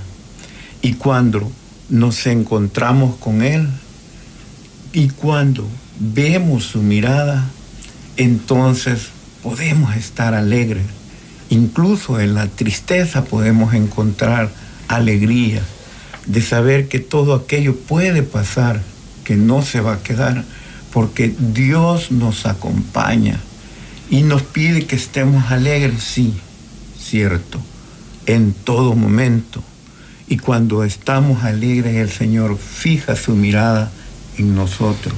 Y 0.82 0.94
cuando 0.94 1.51
nos 1.89 2.25
encontramos 2.25 3.15
con 3.18 3.44
Él 3.44 3.68
y 4.92 5.10
cuando 5.10 5.68
vemos 6.00 6.63
su 6.63 6.82
mirada, 6.82 7.48
entonces 8.18 9.12
podemos 9.43 9.95
estar 9.95 10.33
alegres. 10.33 10.85
Incluso 11.50 12.19
en 12.19 12.33
la 12.33 12.47
tristeza 12.47 13.25
podemos 13.25 13.73
encontrar 13.73 14.50
alegría 14.88 15.62
de 16.25 16.41
saber 16.41 16.88
que 16.88 17.00
todo 17.00 17.35
aquello 17.35 17.75
puede 17.75 18.23
pasar, 18.23 18.81
que 19.25 19.35
no 19.35 19.62
se 19.62 19.81
va 19.81 19.95
a 19.95 20.03
quedar, 20.03 20.45
porque 20.91 21.35
Dios 21.38 22.12
nos 22.12 22.45
acompaña 22.45 23.39
y 24.09 24.21
nos 24.23 24.41
pide 24.41 24.85
que 24.85 24.95
estemos 24.95 25.51
alegres, 25.51 26.01
sí, 26.03 26.33
cierto, 27.00 27.59
en 28.25 28.53
todo 28.53 28.95
momento. 28.95 29.62
Y 30.27 30.38
cuando 30.38 30.83
estamos 30.83 31.43
alegres, 31.43 31.95
el 31.95 32.09
Señor 32.09 32.57
fija 32.57 33.15
su 33.15 33.35
mirada 33.35 33.91
en 34.38 34.55
nosotros 34.55 35.13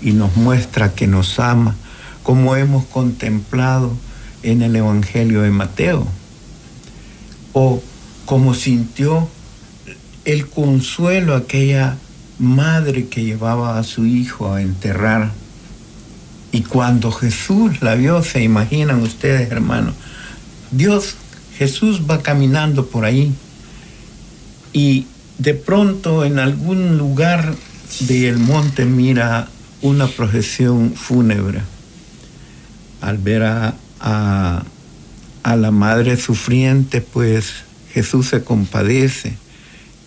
y 0.00 0.12
nos 0.12 0.36
muestra 0.36 0.94
que 0.94 1.06
nos 1.06 1.38
ama, 1.38 1.76
como 2.28 2.56
hemos 2.56 2.84
contemplado 2.84 3.90
en 4.42 4.60
el 4.60 4.76
Evangelio 4.76 5.40
de 5.40 5.50
Mateo. 5.50 6.06
O 7.54 7.82
como 8.26 8.52
sintió 8.52 9.26
el 10.26 10.46
consuelo 10.46 11.34
aquella 11.34 11.96
madre 12.38 13.06
que 13.06 13.24
llevaba 13.24 13.78
a 13.78 13.82
su 13.82 14.04
hijo 14.04 14.52
a 14.52 14.60
enterrar. 14.60 15.30
Y 16.52 16.64
cuando 16.64 17.12
Jesús 17.12 17.80
la 17.80 17.94
vio, 17.94 18.22
se 18.22 18.42
imaginan 18.42 19.00
ustedes, 19.00 19.50
hermanos, 19.50 19.94
Dios, 20.70 21.14
Jesús 21.56 22.02
va 22.10 22.22
caminando 22.22 22.88
por 22.88 23.06
ahí 23.06 23.32
y 24.74 25.06
de 25.38 25.54
pronto 25.54 26.26
en 26.26 26.38
algún 26.38 26.98
lugar 26.98 27.54
del 28.00 28.36
monte 28.36 28.84
mira 28.84 29.48
una 29.80 30.08
procesión 30.08 30.92
fúnebre. 30.92 31.62
Al 33.00 33.18
ver 33.18 33.44
a, 33.44 33.74
a, 34.00 34.64
a 35.42 35.56
la 35.56 35.70
madre 35.70 36.16
sufriente, 36.16 37.00
pues 37.00 37.52
Jesús 37.92 38.28
se 38.28 38.42
compadece 38.42 39.34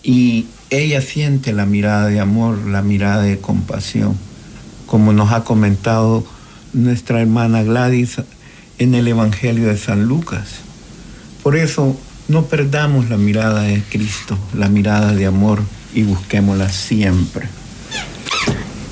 y 0.03 0.45
ella 0.69 1.01
siente 1.01 1.53
la 1.53 1.65
mirada 1.65 2.07
de 2.07 2.19
amor, 2.19 2.57
la 2.67 2.81
mirada 2.81 3.23
de 3.23 3.39
compasión, 3.39 4.15
como 4.87 5.13
nos 5.13 5.31
ha 5.31 5.43
comentado 5.43 6.25
nuestra 6.73 7.21
hermana 7.21 7.63
Gladys 7.63 8.21
en 8.77 8.95
el 8.95 9.07
Evangelio 9.07 9.67
de 9.67 9.77
San 9.77 10.05
Lucas. 10.05 10.61
Por 11.43 11.55
eso 11.55 11.97
no 12.27 12.45
perdamos 12.45 13.09
la 13.09 13.17
mirada 13.17 13.63
de 13.63 13.83
Cristo, 13.83 14.37
la 14.53 14.69
mirada 14.69 15.13
de 15.13 15.25
amor 15.25 15.61
y 15.93 16.03
busquémosla 16.03 16.69
siempre. 16.69 17.47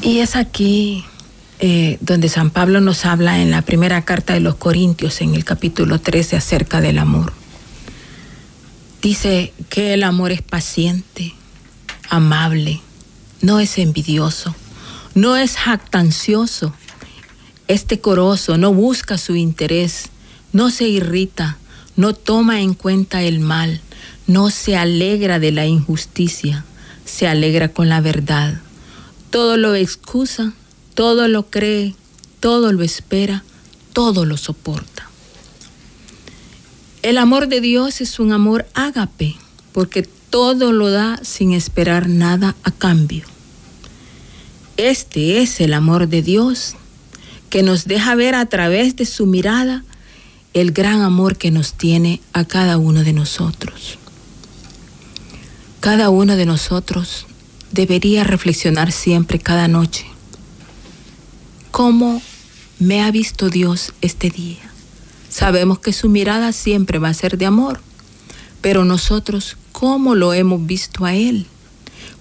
Y 0.01 0.19
es 0.19 0.35
aquí 0.35 1.05
eh, 1.59 1.97
donde 1.99 2.29
San 2.29 2.51
Pablo 2.51 2.79
nos 2.79 3.05
habla 3.05 3.41
en 3.41 3.51
la 3.51 3.61
primera 3.61 4.03
carta 4.03 4.33
de 4.33 4.39
los 4.39 4.55
Corintios, 4.55 5.19
en 5.19 5.35
el 5.35 5.43
capítulo 5.43 5.99
13, 5.99 6.37
acerca 6.37 6.79
del 6.79 6.97
amor. 6.97 7.33
Dice 9.01 9.53
que 9.69 9.93
el 9.93 10.03
amor 10.03 10.31
es 10.31 10.41
paciente, 10.41 11.33
amable, 12.09 12.81
no 13.41 13.59
es 13.59 13.77
envidioso, 13.77 14.55
no 15.15 15.35
es 15.35 15.57
jactancioso, 15.57 16.73
es 17.67 17.87
decoroso, 17.87 18.57
no 18.57 18.73
busca 18.73 19.17
su 19.17 19.35
interés, 19.35 20.09
no 20.53 20.71
se 20.71 20.87
irrita, 20.87 21.57
no 21.95 22.13
toma 22.13 22.61
en 22.61 22.73
cuenta 22.73 23.21
el 23.21 23.39
mal, 23.39 23.81
no 24.27 24.49
se 24.49 24.77
alegra 24.77 25.39
de 25.39 25.51
la 25.51 25.65
injusticia, 25.65 26.63
se 27.03 27.27
alegra 27.27 27.69
con 27.69 27.89
la 27.89 27.99
verdad. 27.99 28.61
Todo 29.29 29.57
lo 29.57 29.75
excusa, 29.75 30.53
todo 30.93 31.27
lo 31.27 31.49
cree, 31.49 31.95
todo 32.39 32.71
lo 32.71 32.83
espera, 32.83 33.43
todo 33.93 34.25
lo 34.25 34.37
soporta. 34.37 35.09
El 37.01 37.17
amor 37.17 37.47
de 37.47 37.61
Dios 37.61 38.01
es 38.01 38.19
un 38.19 38.33
amor 38.33 38.67
ágape, 38.73 39.35
porque 39.71 40.03
todo 40.29 40.71
lo 40.71 40.89
da 40.89 41.19
sin 41.23 41.53
esperar 41.53 42.09
nada 42.09 42.55
a 42.63 42.71
cambio. 42.71 43.25
Este 44.77 45.41
es 45.41 45.59
el 45.61 45.73
amor 45.73 46.07
de 46.07 46.21
Dios, 46.21 46.75
que 47.49 47.63
nos 47.63 47.85
deja 47.85 48.15
ver 48.15 48.35
a 48.35 48.45
través 48.45 48.95
de 48.95 49.05
su 49.05 49.25
mirada 49.25 49.83
el 50.53 50.71
gran 50.71 51.01
amor 51.01 51.37
que 51.37 51.51
nos 51.51 51.73
tiene 51.73 52.21
a 52.33 52.45
cada 52.45 52.77
uno 52.77 53.03
de 53.03 53.13
nosotros. 53.13 53.97
Cada 55.79 56.09
uno 56.09 56.35
de 56.35 56.45
nosotros 56.45 57.25
debería 57.71 58.23
reflexionar 58.23 58.91
siempre, 58.91 59.39
cada 59.39 59.67
noche, 59.67 60.05
cómo 61.71 62.21
me 62.79 63.01
ha 63.01 63.11
visto 63.11 63.49
Dios 63.49 63.93
este 64.01 64.29
día 64.29 64.69
Sabemos 65.29 65.77
que 65.77 65.93
su 65.93 66.09
mirada 66.09 66.51
siempre 66.51 66.97
va 66.97 67.09
a 67.09 67.13
ser 67.13 67.37
de 67.37 67.45
amor, 67.45 67.79
pero 68.61 68.83
nosotros, 68.83 69.57
¿cómo 69.71 70.15
lo 70.15 70.33
hemos 70.33 70.65
visto 70.65 71.05
a 71.05 71.13
Él? 71.13 71.45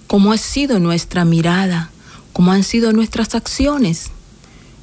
¿Cómo 0.05 0.31
ha 0.31 0.37
sido 0.37 0.79
nuestra 0.79 1.25
mirada? 1.25 1.89
¿Cómo 2.33 2.51
han 2.51 2.63
sido 2.63 2.93
nuestras 2.93 3.33
acciones? 3.33 4.11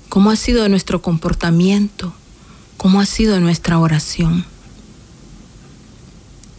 ¿Cómo 0.08 0.30
ha 0.30 0.36
sido 0.36 0.68
nuestro 0.68 1.02
comportamiento? 1.02 2.12
¿Cómo 2.76 3.00
ha 3.00 3.06
sido 3.06 3.38
nuestra 3.38 3.78
oración? 3.78 4.44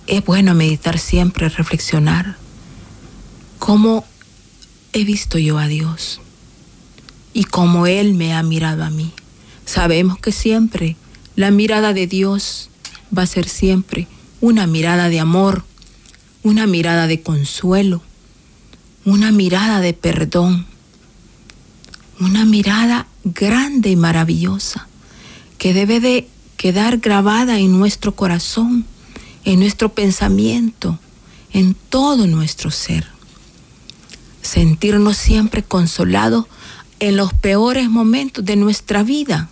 Es 0.07 0.23
bueno 0.23 0.53
meditar 0.53 0.99
siempre, 0.99 1.49
reflexionar. 1.49 2.37
¿Cómo 3.59 4.05
he 4.93 5.03
visto 5.03 5.37
yo 5.37 5.57
a 5.57 5.67
Dios? 5.67 6.21
Y 7.37 7.43
cómo 7.43 7.85
Él 7.85 8.15
me 8.15 8.33
ha 8.33 8.41
mirado 8.41 8.83
a 8.83 8.89
mí. 8.89 9.11
Sabemos 9.63 10.17
que 10.17 10.31
siempre 10.31 10.95
la 11.35 11.51
mirada 11.51 11.93
de 11.93 12.07
Dios 12.07 12.71
va 13.15 13.21
a 13.21 13.27
ser 13.27 13.47
siempre 13.47 14.07
una 14.41 14.65
mirada 14.65 15.07
de 15.07 15.19
amor, 15.19 15.63
una 16.41 16.65
mirada 16.65 17.05
de 17.05 17.21
consuelo, 17.21 18.01
una 19.05 19.31
mirada 19.31 19.81
de 19.81 19.93
perdón, 19.93 20.65
una 22.19 22.43
mirada 22.43 23.05
grande 23.23 23.91
y 23.91 23.95
maravillosa 23.95 24.87
que 25.59 25.75
debe 25.75 25.99
de 25.99 26.27
quedar 26.57 26.97
grabada 26.97 27.59
en 27.59 27.77
nuestro 27.77 28.15
corazón, 28.15 28.83
en 29.45 29.59
nuestro 29.59 29.89
pensamiento, 29.89 30.97
en 31.53 31.75
todo 31.75 32.25
nuestro 32.25 32.71
ser. 32.71 33.05
Sentirnos 34.41 35.17
siempre 35.17 35.61
consolados 35.61 36.47
en 36.99 37.15
los 37.15 37.33
peores 37.33 37.89
momentos 37.89 38.43
de 38.43 38.55
nuestra 38.55 39.03
vida 39.03 39.49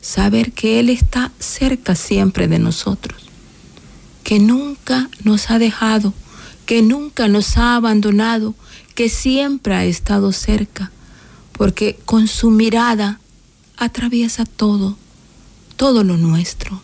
saber 0.00 0.52
que 0.52 0.80
Él 0.80 0.90
está 0.90 1.32
cerca 1.38 1.94
siempre 1.94 2.48
de 2.48 2.58
nosotros, 2.58 3.20
que 4.22 4.38
nunca 4.38 5.10
nos 5.24 5.50
ha 5.50 5.58
dejado, 5.58 6.14
que 6.66 6.82
nunca 6.82 7.28
nos 7.28 7.56
ha 7.56 7.76
abandonado, 7.76 8.54
que 8.94 9.08
siempre 9.08 9.74
ha 9.74 9.84
estado 9.84 10.32
cerca, 10.32 10.90
porque 11.52 11.98
con 12.04 12.28
su 12.28 12.50
mirada 12.50 13.20
atraviesa 13.76 14.44
todo, 14.44 14.96
todo 15.76 16.04
lo 16.04 16.16
nuestro, 16.16 16.80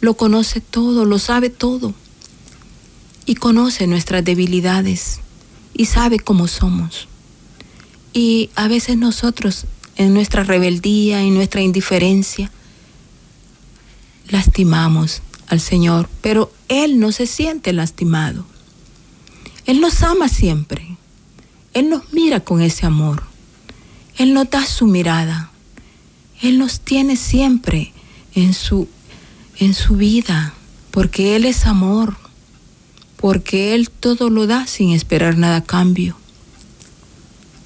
lo 0.00 0.14
conoce 0.14 0.60
todo, 0.60 1.04
lo 1.04 1.18
sabe 1.18 1.50
todo, 1.50 1.94
y 3.26 3.34
conoce 3.34 3.86
nuestras 3.86 4.24
debilidades 4.24 5.20
y 5.74 5.84
sabe 5.84 6.18
cómo 6.18 6.48
somos. 6.48 7.08
Y 8.18 8.50
a 8.56 8.66
veces 8.66 8.96
nosotros, 8.96 9.66
en 9.94 10.12
nuestra 10.12 10.42
rebeldía, 10.42 11.22
en 11.22 11.34
nuestra 11.34 11.60
indiferencia, 11.60 12.50
lastimamos 14.28 15.22
al 15.46 15.60
Señor, 15.60 16.10
pero 16.20 16.52
Él 16.66 16.98
no 16.98 17.12
se 17.12 17.28
siente 17.28 17.72
lastimado. 17.72 18.44
Él 19.66 19.80
nos 19.80 20.02
ama 20.02 20.28
siempre. 20.28 20.96
Él 21.74 21.90
nos 21.90 22.12
mira 22.12 22.40
con 22.40 22.60
ese 22.60 22.86
amor. 22.86 23.22
Él 24.16 24.34
nos 24.34 24.50
da 24.50 24.66
su 24.66 24.88
mirada. 24.88 25.52
Él 26.42 26.58
nos 26.58 26.80
tiene 26.80 27.14
siempre 27.14 27.92
en 28.34 28.52
su, 28.52 28.88
en 29.60 29.74
su 29.74 29.94
vida, 29.94 30.54
porque 30.90 31.36
Él 31.36 31.44
es 31.44 31.66
amor, 31.66 32.16
porque 33.16 33.76
Él 33.76 33.90
todo 33.90 34.28
lo 34.28 34.48
da 34.48 34.66
sin 34.66 34.90
esperar 34.90 35.38
nada 35.38 35.58
a 35.58 35.64
cambio. 35.64 36.17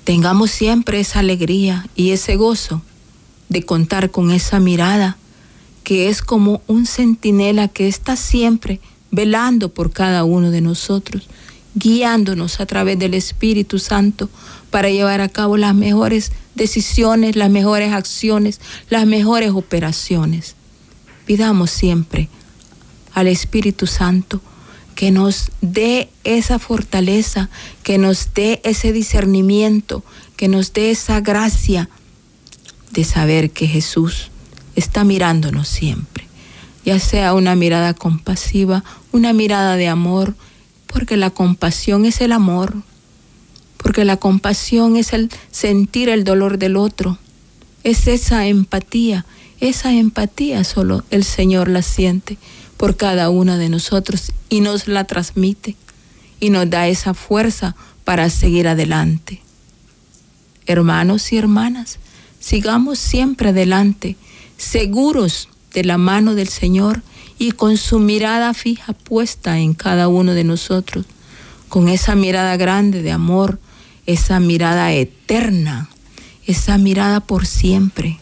Tengamos 0.05 0.51
siempre 0.51 0.99
esa 0.99 1.21
alegría 1.21 1.87
y 1.95 2.11
ese 2.11 2.37
gozo 2.37 2.83
de 3.49 3.63
contar 3.63 4.11
con 4.11 4.31
esa 4.31 4.59
mirada 4.59 5.17
que 5.85 6.09
es 6.09 6.23
como 6.23 6.63
un 6.67 6.87
centinela 6.87 7.69
que 7.69 7.87
está 7.89 8.17
siempre 8.17 8.81
velando 9.11 9.69
por 9.69 9.93
cada 9.93 10.25
uno 10.25 10.51
de 10.51 10.61
nosotros, 10.61 11.29
guiándonos 11.75 12.61
a 12.61 12.67
través 12.67 12.99
del 12.99 13.15
Espíritu 13.15 13.79
Santo 13.79 14.29
para 14.71 14.91
llevar 14.91 15.21
a 15.21 15.29
cabo 15.29 15.57
las 15.57 15.75
mejores 15.75 16.33
decisiones, 16.55 17.37
las 17.37 17.51
mejores 17.51 17.93
acciones, 17.93 18.61
las 18.91 19.07
mejores 19.07 19.51
operaciones. 19.51 20.57
Pidamos 21.27 21.71
siempre 21.71 22.29
al 23.13 23.29
Espíritu 23.29 23.87
Santo 23.87 24.41
que 25.03 25.11
nos 25.11 25.51
dé 25.61 26.11
esa 26.23 26.61
fortaleza, 26.61 27.51
que 27.83 27.99
nos 27.99 28.35
dé 28.35 28.61
ese 28.63 28.93
discernimiento, 28.93 30.05
que 30.37 30.47
nos 30.47 30.73
dé 30.75 30.93
esa 30.93 31.21
gracia 31.21 31.89
de 32.93 33.03
saber 33.03 33.51
que 33.51 33.67
Jesús 33.67 34.31
está 34.77 35.03
mirándonos 35.03 35.67
siempre, 35.67 36.29
ya 36.85 37.01
sea 37.01 37.35
una 37.35 37.57
mirada 37.57 37.95
compasiva, 37.95 38.85
una 39.11 39.33
mirada 39.33 39.75
de 39.75 39.89
amor, 39.89 40.37
porque 40.87 41.17
la 41.17 41.31
compasión 41.31 42.05
es 42.05 42.21
el 42.21 42.31
amor, 42.31 42.77
porque 43.79 44.05
la 44.05 44.19
compasión 44.19 44.97
es 44.97 45.13
el 45.15 45.31
sentir 45.51 46.11
el 46.11 46.23
dolor 46.23 46.59
del 46.59 46.77
otro, 46.77 47.19
es 47.83 48.07
esa 48.07 48.47
empatía, 48.47 49.27
esa 49.59 49.93
empatía 49.93 50.63
solo 50.63 51.03
el 51.11 51.25
Señor 51.25 51.69
la 51.69 51.83
siente 51.83 52.39
por 52.83 52.97
cada 52.97 53.31
uno 53.31 53.59
de 53.59 53.69
nosotros 53.69 54.33
y 54.49 54.61
nos 54.61 54.89
la 54.89 55.05
transmite 55.05 55.77
y 56.41 56.51
nos 56.51 56.69
da 56.69 56.89
esa 56.89 57.15
fuerza 57.15 57.77
para 58.03 58.29
seguir 58.29 58.67
adelante. 58.67 59.41
Hermanos 60.67 61.33
y 61.33 61.37
hermanas, 61.37 62.01
sigamos 62.41 62.99
siempre 62.99 63.51
adelante 63.51 64.17
seguros 64.57 65.49
de 65.73 65.85
la 65.85 65.97
mano 65.97 66.35
del 66.35 66.49
Señor 66.49 67.03
y 67.39 67.53
con 67.53 67.77
su 67.77 68.01
mirada 68.01 68.53
fija 68.53 68.95
puesta 68.95 69.61
en 69.61 69.75
cada 69.75 70.09
uno 70.09 70.35
de 70.35 70.43
nosotros, 70.43 71.07
con 71.69 71.87
esa 71.87 72.17
mirada 72.17 72.57
grande 72.57 73.01
de 73.03 73.13
amor, 73.13 73.61
esa 74.07 74.41
mirada 74.41 74.93
eterna, 74.93 75.89
esa 76.49 76.79
mirada 76.79 77.21
por 77.21 77.47
siempre, 77.47 78.19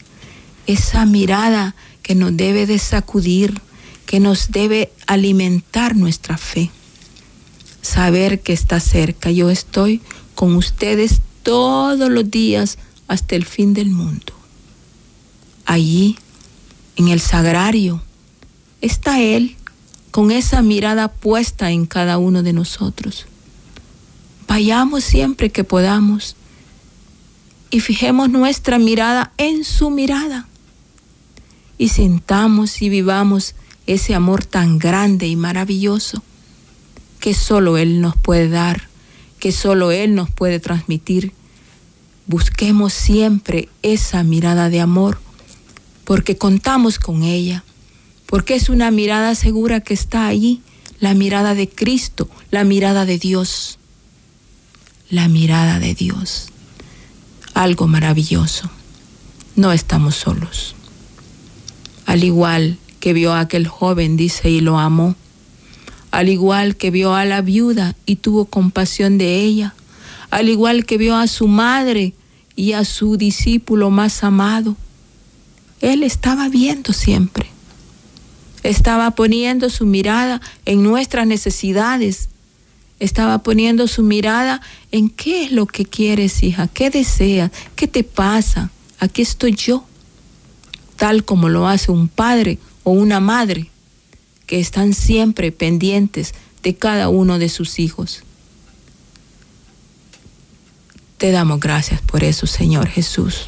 esa 0.67 1.07
mirada 1.07 1.73
que 2.03 2.13
nos 2.13 2.37
debe 2.37 2.67
de 2.67 2.77
sacudir, 2.77 3.59
que 4.11 4.19
nos 4.19 4.51
debe 4.51 4.91
alimentar 5.07 5.95
nuestra 5.95 6.37
fe. 6.37 6.69
Saber 7.81 8.41
que 8.41 8.51
está 8.51 8.81
cerca. 8.81 9.31
Yo 9.31 9.49
estoy 9.49 10.01
con 10.35 10.57
ustedes 10.57 11.21
todos 11.43 12.11
los 12.11 12.29
días 12.29 12.77
hasta 13.07 13.37
el 13.37 13.45
fin 13.45 13.73
del 13.73 13.89
mundo. 13.89 14.33
Allí, 15.65 16.17
en 16.97 17.07
el 17.07 17.21
sagrario, 17.21 18.03
está 18.81 19.21
Él 19.21 19.55
con 20.11 20.31
esa 20.31 20.61
mirada 20.61 21.07
puesta 21.07 21.71
en 21.71 21.85
cada 21.85 22.17
uno 22.17 22.43
de 22.43 22.51
nosotros. 22.51 23.27
Vayamos 24.45 25.05
siempre 25.05 25.53
que 25.53 25.63
podamos 25.63 26.35
y 27.69 27.79
fijemos 27.79 28.29
nuestra 28.29 28.77
mirada 28.77 29.31
en 29.37 29.63
su 29.63 29.89
mirada 29.89 30.49
y 31.77 31.87
sintamos 31.87 32.81
y 32.81 32.89
vivamos 32.89 33.55
ese 33.93 34.15
amor 34.15 34.45
tan 34.45 34.79
grande 34.79 35.27
y 35.27 35.35
maravilloso 35.35 36.23
que 37.19 37.33
solo 37.33 37.77
Él 37.77 37.99
nos 37.99 38.15
puede 38.15 38.47
dar, 38.47 38.87
que 39.39 39.51
solo 39.51 39.91
Él 39.91 40.15
nos 40.15 40.29
puede 40.29 40.59
transmitir. 40.59 41.33
Busquemos 42.25 42.93
siempre 42.93 43.67
esa 43.81 44.23
mirada 44.23 44.69
de 44.69 44.79
amor, 44.79 45.19
porque 46.05 46.37
contamos 46.37 46.99
con 46.99 47.23
ella, 47.23 47.65
porque 48.27 48.55
es 48.55 48.69
una 48.69 48.91
mirada 48.91 49.35
segura 49.35 49.81
que 49.81 49.93
está 49.93 50.27
allí, 50.27 50.61
la 51.01 51.13
mirada 51.13 51.53
de 51.53 51.67
Cristo, 51.67 52.29
la 52.49 52.63
mirada 52.63 53.05
de 53.05 53.17
Dios, 53.17 53.77
la 55.09 55.27
mirada 55.27 55.79
de 55.79 55.93
Dios. 55.95 56.47
Algo 57.53 57.87
maravilloso. 57.87 58.69
No 59.57 59.73
estamos 59.73 60.15
solos. 60.15 60.75
Al 62.05 62.23
igual 62.23 62.77
que 63.01 63.11
vio 63.11 63.33
a 63.33 63.41
aquel 63.41 63.67
joven, 63.67 64.15
dice, 64.15 64.49
y 64.49 64.61
lo 64.61 64.79
amó. 64.79 65.15
Al 66.11 66.29
igual 66.29 66.77
que 66.77 66.91
vio 66.91 67.13
a 67.13 67.25
la 67.25 67.41
viuda 67.41 67.95
y 68.05 68.17
tuvo 68.17 68.45
compasión 68.45 69.17
de 69.17 69.41
ella. 69.41 69.73
Al 70.29 70.47
igual 70.47 70.85
que 70.85 70.97
vio 70.97 71.17
a 71.17 71.27
su 71.27 71.49
madre 71.49 72.13
y 72.55 72.71
a 72.73 72.85
su 72.85 73.17
discípulo 73.17 73.89
más 73.89 74.23
amado. 74.23 74.77
Él 75.81 76.03
estaba 76.03 76.47
viendo 76.47 76.93
siempre. 76.93 77.47
Estaba 78.63 79.11
poniendo 79.11 79.69
su 79.69 79.85
mirada 79.85 80.41
en 80.65 80.83
nuestras 80.83 81.25
necesidades. 81.27 82.29
Estaba 82.99 83.39
poniendo 83.39 83.87
su 83.87 84.03
mirada 84.03 84.61
en 84.91 85.09
qué 85.09 85.43
es 85.45 85.51
lo 85.51 85.65
que 85.65 85.85
quieres, 85.85 86.43
hija, 86.43 86.67
qué 86.67 86.89
deseas, 86.89 87.51
qué 87.75 87.87
te 87.87 88.03
pasa. 88.03 88.69
Aquí 88.99 89.23
estoy 89.23 89.55
yo, 89.55 89.85
tal 90.97 91.25
como 91.25 91.49
lo 91.49 91.67
hace 91.67 91.91
un 91.91 92.07
padre 92.07 92.59
o 92.83 92.91
una 92.91 93.19
madre 93.19 93.69
que 94.47 94.59
están 94.59 94.93
siempre 94.93 95.51
pendientes 95.51 96.33
de 96.63 96.75
cada 96.75 97.09
uno 97.09 97.39
de 97.39 97.49
sus 97.49 97.79
hijos. 97.79 98.23
Te 101.17 101.31
damos 101.31 101.59
gracias 101.59 102.01
por 102.01 102.23
eso, 102.23 102.47
Señor 102.47 102.87
Jesús, 102.87 103.45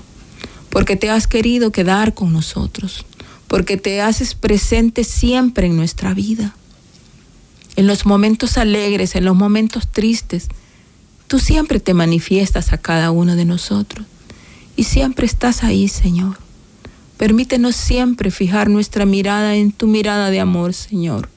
porque 0.69 0.95
te 0.95 1.09
has 1.09 1.27
querido 1.27 1.71
quedar 1.71 2.13
con 2.13 2.31
nosotros, 2.31 3.05
porque 3.47 3.77
te 3.77 4.01
haces 4.01 4.35
presente 4.35 5.03
siempre 5.03 5.67
en 5.67 5.75
nuestra 5.75 6.13
vida. 6.13 6.55
En 7.75 7.87
los 7.87 8.05
momentos 8.05 8.57
alegres, 8.57 9.15
en 9.15 9.25
los 9.25 9.35
momentos 9.35 9.87
tristes, 9.87 10.47
tú 11.27 11.39
siempre 11.39 11.79
te 11.79 11.95
manifiestas 11.95 12.73
a 12.73 12.77
cada 12.77 13.09
uno 13.09 13.35
de 13.35 13.45
nosotros 13.45 14.05
y 14.75 14.83
siempre 14.83 15.25
estás 15.25 15.63
ahí, 15.63 15.87
Señor. 15.87 16.42
Permítenos 17.17 17.75
siempre 17.75 18.31
fijar 18.31 18.69
nuestra 18.69 19.05
mirada 19.05 19.55
en 19.55 19.71
tu 19.71 19.87
mirada 19.87 20.29
de 20.29 20.39
amor, 20.39 20.73
Señor. 20.73 21.29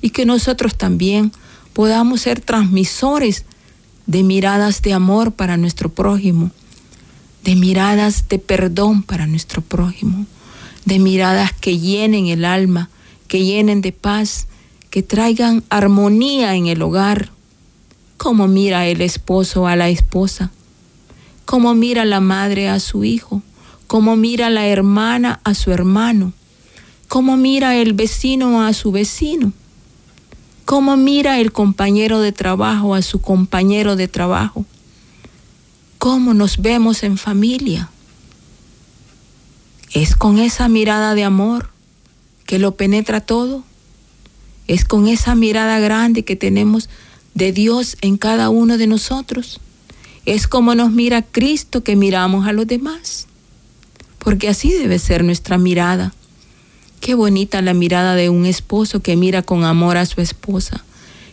Y 0.00 0.10
que 0.10 0.26
nosotros 0.26 0.76
también 0.76 1.32
podamos 1.72 2.22
ser 2.22 2.40
transmisores 2.40 3.44
de 4.06 4.22
miradas 4.22 4.82
de 4.82 4.92
amor 4.92 5.32
para 5.32 5.56
nuestro 5.56 5.88
prójimo, 5.88 6.50
de 7.44 7.56
miradas 7.56 8.28
de 8.28 8.38
perdón 8.38 9.02
para 9.02 9.26
nuestro 9.26 9.62
prójimo, 9.62 10.26
de 10.84 10.98
miradas 10.98 11.52
que 11.52 11.78
llenen 11.78 12.26
el 12.26 12.44
alma, 12.44 12.90
que 13.28 13.44
llenen 13.44 13.80
de 13.80 13.92
paz, 13.92 14.46
que 14.90 15.02
traigan 15.02 15.64
armonía 15.70 16.54
en 16.54 16.66
el 16.66 16.82
hogar, 16.82 17.30
como 18.18 18.46
mira 18.46 18.86
el 18.86 19.00
esposo 19.00 19.66
a 19.66 19.74
la 19.74 19.88
esposa, 19.88 20.50
como 21.44 21.74
mira 21.74 22.04
la 22.04 22.20
madre 22.20 22.68
a 22.68 22.78
su 22.78 23.04
hijo, 23.04 23.42
cómo 23.92 24.16
mira 24.16 24.48
la 24.48 24.66
hermana 24.66 25.40
a 25.44 25.52
su 25.52 25.70
hermano, 25.70 26.32
cómo 27.08 27.36
mira 27.36 27.76
el 27.76 27.92
vecino 27.92 28.62
a 28.62 28.72
su 28.72 28.90
vecino, 28.90 29.52
cómo 30.64 30.96
mira 30.96 31.40
el 31.40 31.52
compañero 31.52 32.22
de 32.22 32.32
trabajo 32.32 32.94
a 32.94 33.02
su 33.02 33.20
compañero 33.20 33.94
de 33.94 34.08
trabajo, 34.08 34.64
cómo 35.98 36.32
nos 36.32 36.62
vemos 36.62 37.02
en 37.02 37.18
familia. 37.18 37.90
Es 39.92 40.16
con 40.16 40.38
esa 40.38 40.70
mirada 40.70 41.14
de 41.14 41.24
amor 41.24 41.68
que 42.46 42.58
lo 42.58 42.76
penetra 42.76 43.20
todo. 43.20 43.62
Es 44.68 44.86
con 44.86 45.06
esa 45.06 45.34
mirada 45.34 45.80
grande 45.80 46.24
que 46.24 46.34
tenemos 46.34 46.88
de 47.34 47.52
Dios 47.52 47.98
en 48.00 48.16
cada 48.16 48.48
uno 48.48 48.78
de 48.78 48.86
nosotros. 48.86 49.60
Es 50.24 50.48
como 50.48 50.74
nos 50.74 50.92
mira 50.92 51.20
Cristo 51.20 51.84
que 51.84 51.94
miramos 51.94 52.46
a 52.46 52.52
los 52.52 52.66
demás 52.66 53.28
porque 54.22 54.48
así 54.48 54.72
debe 54.72 55.00
ser 55.00 55.24
nuestra 55.24 55.58
mirada. 55.58 56.12
Qué 57.00 57.14
bonita 57.14 57.60
la 57.60 57.74
mirada 57.74 58.14
de 58.14 58.28
un 58.28 58.46
esposo 58.46 59.00
que 59.00 59.16
mira 59.16 59.42
con 59.42 59.64
amor 59.64 59.96
a 59.96 60.06
su 60.06 60.20
esposa. 60.20 60.84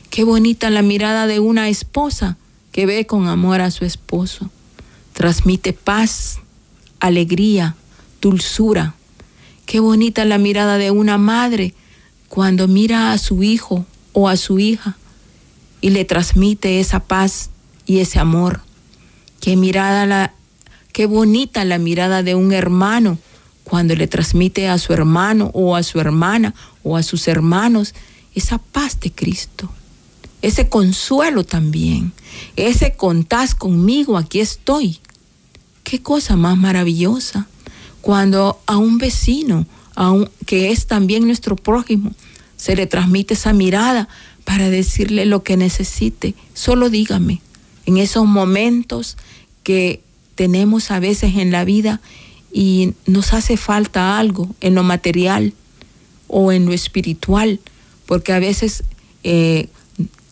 Qué 0.09 0.23
bonita 0.23 0.71
la 0.71 0.81
mirada 0.81 1.27
de 1.27 1.39
una 1.39 1.69
esposa 1.69 2.37
que 2.71 2.87
ve 2.87 3.05
con 3.05 3.27
amor 3.27 3.61
a 3.61 3.69
su 3.69 3.85
esposo. 3.85 4.49
Transmite 5.13 5.71
paz, 5.71 6.39
alegría, 6.99 7.75
dulzura. 8.21 8.95
Qué 9.67 9.79
bonita 9.79 10.25
la 10.25 10.39
mirada 10.39 10.79
de 10.79 10.89
una 10.89 11.19
madre 11.19 11.75
cuando 12.27 12.67
mira 12.67 13.11
a 13.11 13.19
su 13.19 13.43
hijo 13.43 13.85
o 14.13 14.29
a 14.29 14.35
su 14.35 14.57
hija 14.57 14.97
y 15.79 15.91
le 15.91 16.05
transmite 16.05 16.79
esa 16.79 17.01
paz 17.01 17.51
y 17.85 17.99
ese 17.99 18.17
amor. 18.17 18.61
Qué 19.41 19.55
mirada 19.55 20.07
la, 20.07 20.33
Qué 20.99 21.05
bonita 21.05 21.63
la 21.63 21.77
mirada 21.77 22.23
de 22.23 22.35
un 22.35 22.51
hermano 22.51 23.17
cuando 23.63 23.95
le 23.95 24.07
transmite 24.07 24.67
a 24.67 24.77
su 24.77 24.91
hermano 24.91 25.49
o 25.53 25.77
a 25.77 25.81
su 25.81 26.01
hermana 26.01 26.53
o 26.83 26.97
a 26.97 27.03
sus 27.03 27.29
hermanos 27.29 27.95
esa 28.35 28.57
paz 28.57 28.99
de 28.99 29.09
Cristo, 29.09 29.71
ese 30.41 30.67
consuelo 30.67 31.45
también, 31.45 32.11
ese 32.57 32.97
contás 32.97 33.55
conmigo, 33.55 34.17
aquí 34.17 34.41
estoy. 34.41 34.99
Qué 35.85 36.01
cosa 36.01 36.35
más 36.35 36.57
maravillosa 36.57 37.47
cuando 38.01 38.59
a 38.65 38.75
un 38.75 38.97
vecino, 38.97 39.67
a 39.95 40.11
un, 40.11 40.29
que 40.45 40.69
es 40.69 40.85
también 40.85 41.25
nuestro 41.25 41.55
prójimo, 41.55 42.11
se 42.57 42.75
le 42.75 42.87
transmite 42.87 43.35
esa 43.35 43.53
mirada 43.53 44.09
para 44.43 44.69
decirle 44.69 45.25
lo 45.25 45.43
que 45.43 45.55
necesite. 45.55 46.35
Solo 46.53 46.89
dígame, 46.89 47.41
en 47.85 47.99
esos 47.99 48.25
momentos 48.25 49.15
que 49.63 50.03
tenemos 50.39 50.89
a 50.89 51.01
veces 51.01 51.35
en 51.35 51.51
la 51.51 51.65
vida 51.65 51.99
y 52.49 52.93
nos 53.05 53.33
hace 53.33 53.57
falta 53.57 54.17
algo 54.17 54.47
en 54.61 54.73
lo 54.73 54.83
material 54.83 55.51
o 56.29 56.53
en 56.53 56.65
lo 56.65 56.71
espiritual, 56.71 57.59
porque 58.05 58.31
a 58.31 58.39
veces 58.39 58.85
eh, 59.25 59.67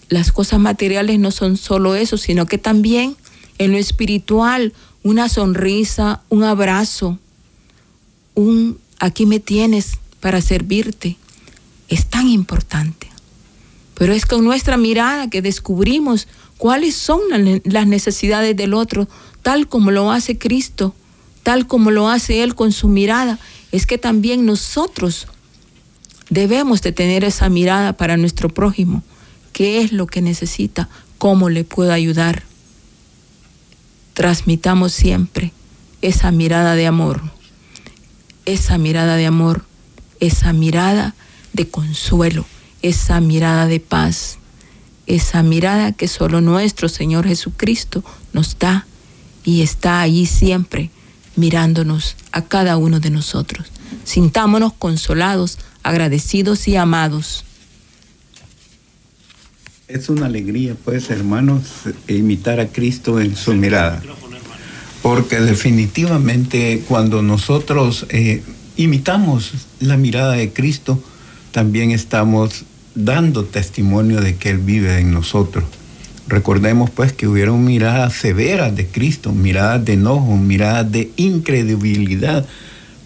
las 0.08 0.32
cosas 0.32 0.62
materiales 0.62 1.20
no 1.20 1.32
son 1.32 1.58
solo 1.58 1.94
eso, 1.96 2.18
sino 2.18 2.46
que 2.46 2.58
también 2.58 3.18
en 3.58 3.74
lo 3.74 3.78
espiritual 3.78 4.72
una 5.04 5.28
sonrisa, 5.28 6.22
un 6.30 6.46
abrazo, 6.46 7.20
un 8.34 8.80
aquí 9.00 9.26
me 9.26 9.42
tienes 9.42 10.00
para 10.22 10.40
servirte, 10.40 11.18
es 11.90 12.06
tan 12.06 12.30
importante. 12.30 13.10
Pero 13.96 14.14
es 14.14 14.26
con 14.26 14.46
nuestra 14.46 14.78
mirada 14.78 15.30
que 15.30 15.42
descubrimos 15.42 16.30
cuáles 16.58 16.96
son 16.96 17.20
las 17.66 17.88
necesidades 17.88 18.56
del 18.56 18.74
otro, 18.74 19.10
tal 19.48 19.70
como 19.70 19.92
lo 19.92 20.12
hace 20.12 20.38
Cristo, 20.38 20.94
tal 21.42 21.68
como 21.68 21.90
lo 21.90 22.10
hace 22.10 22.44
Él 22.44 22.54
con 22.54 22.74
su 22.74 22.90
mirada, 22.90 23.40
es 23.72 23.86
que 23.88 23.98
también 23.98 24.46
nosotros 24.46 25.26
debemos 26.30 26.82
de 26.82 26.92
tener 26.92 27.24
esa 27.24 27.48
mirada 27.48 27.94
para 27.94 28.18
nuestro 28.18 28.50
prójimo. 28.50 29.04
¿Qué 29.54 29.80
es 29.80 29.94
lo 29.94 30.06
que 30.06 30.22
necesita? 30.22 30.90
¿Cómo 31.18 31.48
le 31.48 31.64
puedo 31.64 31.94
ayudar? 31.94 32.44
Transmitamos 34.14 34.92
siempre 34.92 35.54
esa 36.02 36.30
mirada 36.32 36.76
de 36.76 36.86
amor, 36.86 37.22
esa 38.44 38.78
mirada 38.78 39.16
de 39.16 39.28
amor 39.28 39.64
esa 40.20 40.52
mirada 40.52 41.16
de 41.54 41.70
consuelo, 41.70 42.46
esa 42.82 43.22
mirada 43.22 43.66
de 43.68 43.80
paz, 43.80 44.40
esa 45.06 45.42
mirada 45.42 45.94
que 45.94 46.10
solo 46.10 46.42
nuestro 46.42 46.90
Señor 46.90 47.26
Jesucristo 47.26 48.04
nos 48.34 48.60
da 48.60 48.86
y 49.48 49.62
está 49.62 50.02
allí 50.02 50.26
siempre 50.26 50.90
mirándonos 51.38 52.18
a 52.34 52.42
cada 52.44 52.76
uno 52.76 53.00
de 53.00 53.12
nosotros. 53.12 53.68
Sintámonos 54.04 54.74
consolados, 54.74 55.58
agradecidos 55.84 56.68
y 56.68 56.76
amados. 56.76 57.46
Es 59.88 60.10
una 60.10 60.26
alegría, 60.26 60.76
pues, 60.84 61.10
hermanos, 61.12 61.64
imitar 62.10 62.60
a 62.60 62.68
Cristo 62.68 63.22
en 63.22 63.38
su 63.38 63.54
mirada. 63.54 64.04
Porque 65.02 65.40
definitivamente 65.40 66.84
cuando 66.86 67.22
nosotros 67.22 68.06
eh, 68.10 68.44
imitamos 68.76 69.54
la 69.80 69.96
mirada 69.96 70.34
de 70.34 70.52
Cristo, 70.52 71.02
también 71.52 71.92
estamos 71.92 72.66
dando 72.96 73.46
testimonio 73.46 74.20
de 74.20 74.36
que 74.36 74.50
Él 74.50 74.58
vive 74.58 75.00
en 75.00 75.14
nosotros. 75.14 75.64
Recordemos 76.28 76.90
pues 76.90 77.14
que 77.14 77.28
hubieron 77.28 77.64
miradas 77.64 78.14
severas 78.14 78.76
de 78.76 78.86
Cristo, 78.88 79.32
miradas 79.32 79.86
de 79.86 79.94
enojo, 79.94 80.36
miradas 80.36 80.92
de 80.92 81.12
incredibilidad, 81.16 82.46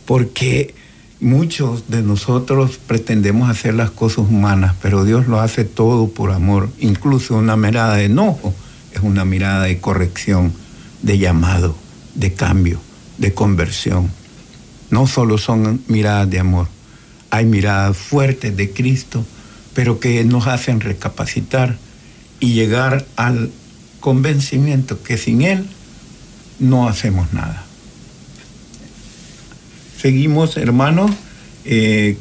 porque 0.06 0.74
muchos 1.20 1.88
de 1.88 2.02
nosotros 2.02 2.80
pretendemos 2.88 3.48
hacer 3.48 3.76
las 3.76 3.92
cosas 3.92 4.26
humanas, 4.28 4.76
pero 4.82 5.06
Dios 5.06 5.28
lo 5.28 5.40
hace 5.40 5.66
todo 5.66 6.08
por 6.08 6.32
amor. 6.32 6.70
Incluso 6.80 7.36
una 7.38 7.56
mirada 7.56 7.96
de 7.96 8.06
enojo 8.06 8.56
es 8.92 9.02
una 9.02 9.24
mirada 9.24 9.66
de 9.66 9.80
corrección, 9.80 10.52
de 11.04 11.20
llamado, 11.20 11.76
de 12.16 12.34
cambio, 12.34 12.80
de 13.20 13.36
conversión. 13.36 14.10
No 14.90 15.06
solo 15.06 15.38
son 15.38 15.84
miradas 15.88 16.28
de 16.30 16.40
amor, 16.40 16.68
hay 17.30 17.46
miradas 17.46 17.96
fuertes 17.98 18.58
de 18.58 18.72
Cristo, 18.72 19.24
pero 19.76 20.00
que 20.00 20.24
nos 20.26 20.48
hacen 20.48 20.82
recapacitar 20.82 21.78
y 22.42 22.54
llegar 22.54 23.06
al 23.16 23.52
convencimiento 24.02 25.02
que 25.02 25.18
sin 25.18 25.44
Él 25.44 25.66
no 26.60 26.90
hacemos 26.90 27.32
nada. 27.32 27.64
Seguimos, 29.98 30.58
hermanos, 30.58 31.12
eh, 31.64 32.18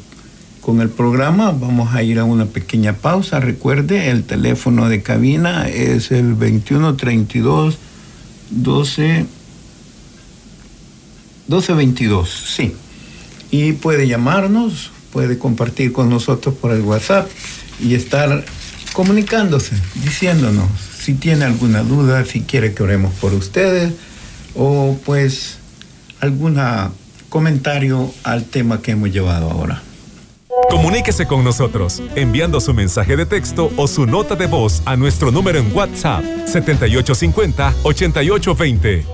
con 0.61 0.81
el 0.81 0.91
programa. 0.91 1.51
Vamos 1.51 1.95
a 1.95 2.03
ir 2.03 2.19
a 2.19 2.25
una 2.25 2.47
pequeña 2.47 2.93
pausa. 2.93 3.41
Recuerde, 3.41 4.11
el 4.11 4.25
teléfono 4.25 4.89
de 4.89 5.03
cabina 5.03 5.69
es 5.69 6.13
el 6.13 6.39
2132 6.39 7.79
12 8.51 9.27
1222, 11.51 12.29
sí. 12.31 12.75
Y 13.51 13.73
puede 13.73 14.07
llamarnos, 14.07 14.93
puede 15.13 15.39
compartir 15.39 15.93
con 15.93 16.09
nosotros 16.09 16.55
por 16.55 16.71
el 16.71 16.83
WhatsApp 16.83 17.29
y 17.83 17.95
estar 17.95 18.45
comunicándose, 18.93 19.77
diciéndonos 19.95 20.69
si 21.01 21.15
tiene 21.15 21.45
alguna 21.45 21.83
duda, 21.83 22.25
si 22.25 22.43
quiere 22.43 22.75
que 22.75 22.83
oremos 22.83 23.15
por 23.15 23.33
ustedes 23.33 23.95
o 24.55 24.99
pues 25.05 25.59
alguna 26.21 26.91
comentario 27.29 28.13
al 28.25 28.45
tema 28.45 28.83
que 28.83 28.91
hemos 28.93 29.11
llevado 29.11 29.51
ahora. 29.51 29.83
Comuníquese 30.69 31.27
con 31.27 31.43
nosotros 31.43 32.03
enviando 32.17 32.61
su 32.61 32.75
mensaje 32.75 33.17
de 33.17 33.25
texto 33.27 33.73
o 33.77 33.89
su 33.89 34.07
nota 34.07 34.37
de 34.37 34.47
voz 34.47 34.83
a 34.85 34.95
nuestro 34.97 35.31
número 35.31 35.59
en 35.59 35.75
WhatsApp 35.75 36.23
7850-8820. 36.47 39.05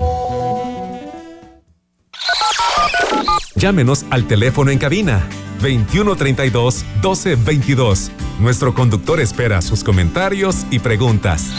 Llámenos 3.55 4.05
al 4.11 4.27
teléfono 4.27 4.71
en 4.71 4.77
cabina 4.77 5.27
2132 5.61 6.85
1222. 7.01 8.11
Nuestro 8.39 8.73
conductor 8.73 9.19
espera 9.19 9.61
sus 9.61 9.83
comentarios 9.83 10.65
y 10.71 10.79
preguntas. 10.79 11.51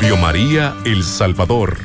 Radio 0.00 0.16
María 0.16 0.74
El 0.84 1.02
Salvador 1.02 1.76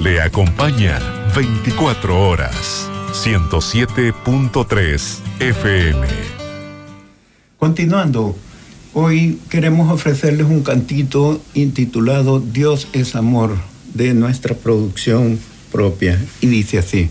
le 0.00 0.20
acompaña 0.20 0.98
24 1.36 2.28
horas 2.28 2.90
107.3 3.12 5.20
FM. 5.38 6.08
Continuando, 7.58 8.34
hoy 8.94 9.38
queremos 9.48 9.90
ofrecerles 9.92 10.46
un 10.46 10.62
cantito 10.62 11.40
intitulado 11.54 12.40
Dios 12.40 12.88
es 12.92 13.14
amor 13.14 13.56
de 13.94 14.14
nuestra 14.14 14.54
producción 14.54 15.38
propia 15.70 16.22
y 16.40 16.46
dice 16.46 16.78
así. 16.78 17.10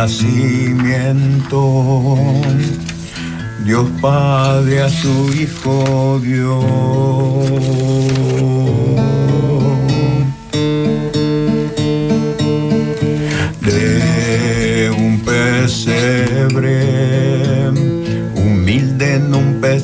nacimiento, 0.00 1.60
Dios 3.66 3.86
Padre 4.00 4.82
a 4.82 4.88
su 4.88 5.30
Hijo 5.34 6.18
Dios. 6.22 6.64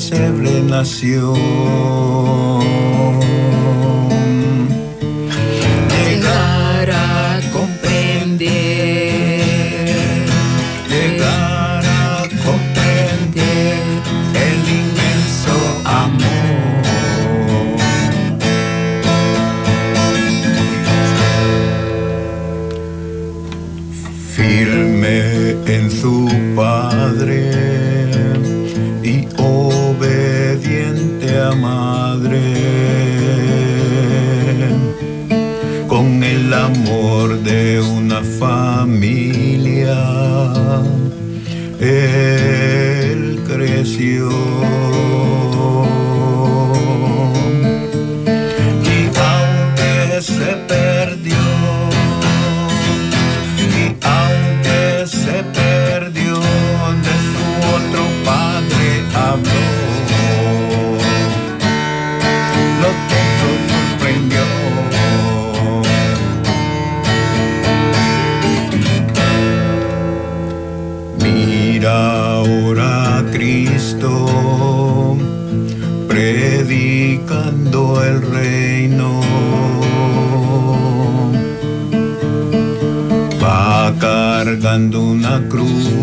Seble 0.07 0.63
nació. 0.63 1.35
Un 41.87 43.37
pesebre 43.47 44.86
nació. 84.79 85.01
una 85.01 85.49
cruz, 85.49 85.96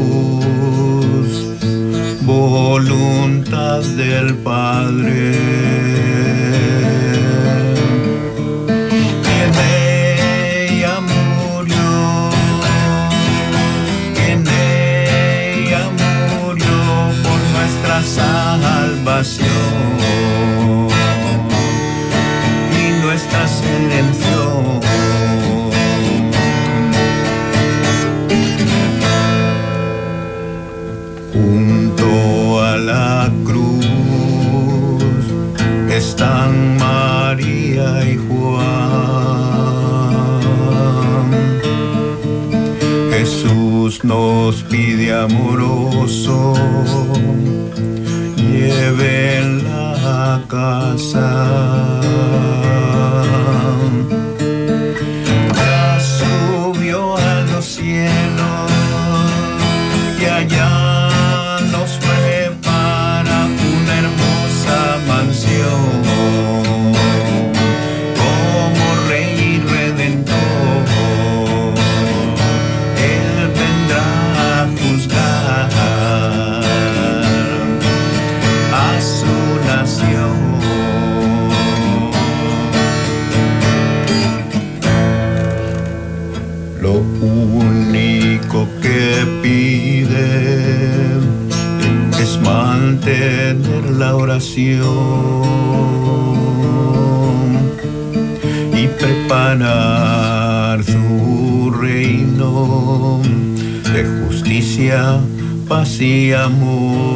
paz 106.04 106.10
y 106.10 106.34
amor. 106.34 107.12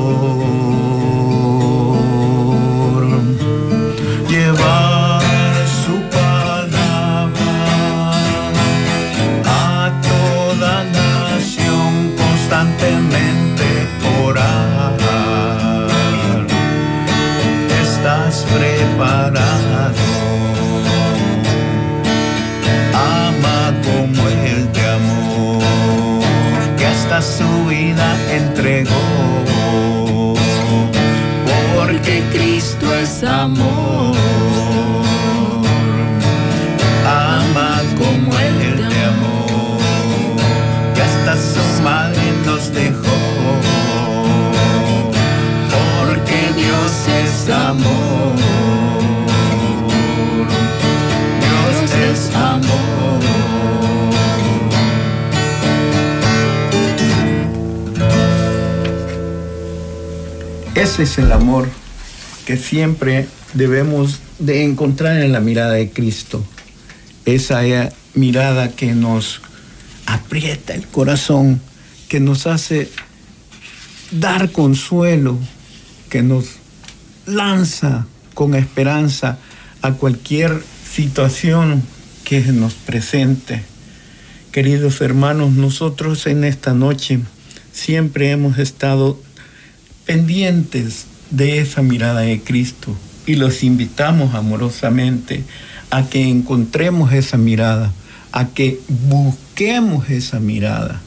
Ese 60.98 61.04
es 61.04 61.18
el 61.20 61.32
amor 61.32 61.70
que 62.48 62.58
siempre 62.58 63.28
debemos 63.54 64.20
de 64.40 64.64
encontrar 64.64 65.22
en 65.22 65.32
la 65.32 65.40
mirada 65.40 65.74
de 65.74 65.92
Cristo. 65.92 66.44
Esa 67.24 67.62
mirada 68.16 68.72
que 68.72 68.96
nos 68.96 69.42
aprieta 70.08 70.74
el 70.74 70.88
corazón, 70.88 71.62
que 72.10 72.20
nos 72.20 72.48
hace 72.48 72.90
dar 74.10 74.52
consuelo, 74.52 75.38
que 76.10 76.24
nos 76.24 76.46
lanza 77.28 78.08
con 78.34 78.56
esperanza 78.56 79.38
a 79.84 79.94
cualquier 79.94 80.64
situación 80.92 81.84
que 82.24 82.42
nos 82.42 82.74
presente. 82.74 83.62
Queridos 84.52 85.00
hermanos, 85.02 85.52
nosotros 85.52 86.26
en 86.26 86.44
esta 86.44 86.74
noche 86.74 87.20
siempre 87.72 88.32
hemos 88.32 88.58
estado 88.58 89.27
pendientes 90.08 91.06
de 91.30 91.60
esa 91.60 91.84
mirada 91.84 92.22
de 92.22 92.42
Cristo 92.42 92.96
y 93.28 93.36
los 93.36 93.64
invitamos 93.64 94.34
amorosamente 94.34 95.44
a 95.92 96.10
que 96.10 96.28
encontremos 96.28 97.12
esa 97.12 97.38
mirada, 97.38 97.92
a 98.32 98.48
que 98.48 98.80
busquemos 98.88 100.10
esa 100.10 100.40
mirada, 100.40 101.02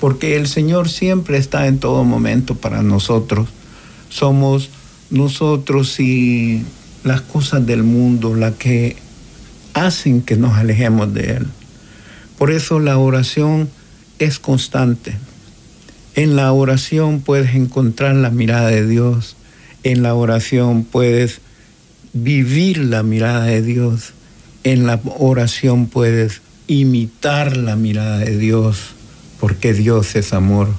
porque 0.00 0.36
el 0.36 0.48
Señor 0.48 0.88
siempre 0.88 1.38
está 1.38 1.68
en 1.68 1.78
todo 1.78 2.04
momento 2.04 2.56
para 2.56 2.82
nosotros. 2.82 3.48
Somos 4.08 4.70
nosotros 5.10 5.98
y 6.00 6.62
las 7.04 7.20
cosas 7.20 7.64
del 7.64 7.84
mundo 7.84 8.34
las 8.34 8.54
que 8.54 8.96
hacen 9.72 10.20
que 10.20 10.36
nos 10.36 10.58
alejemos 10.58 11.14
de 11.14 11.36
Él. 11.36 11.46
Por 12.38 12.50
eso 12.50 12.80
la 12.80 12.98
oración 12.98 13.70
es 14.18 14.38
constante. 14.40 15.16
En 16.16 16.34
la 16.34 16.52
oración 16.52 17.20
puedes 17.20 17.54
encontrar 17.54 18.16
la 18.16 18.30
mirada 18.30 18.68
de 18.68 18.86
Dios 18.86 19.36
en 19.86 20.02
la 20.02 20.16
oración 20.16 20.82
puedes 20.82 21.38
vivir 22.12 22.78
la 22.78 23.04
mirada 23.04 23.44
de 23.44 23.62
Dios. 23.62 24.14
En 24.64 24.84
la 24.84 25.00
oración 25.04 25.86
puedes 25.86 26.42
imitar 26.66 27.56
la 27.56 27.76
mirada 27.76 28.18
de 28.18 28.36
Dios, 28.36 28.78
porque 29.38 29.74
Dios 29.74 30.16
es 30.16 30.32
amor. 30.32 30.70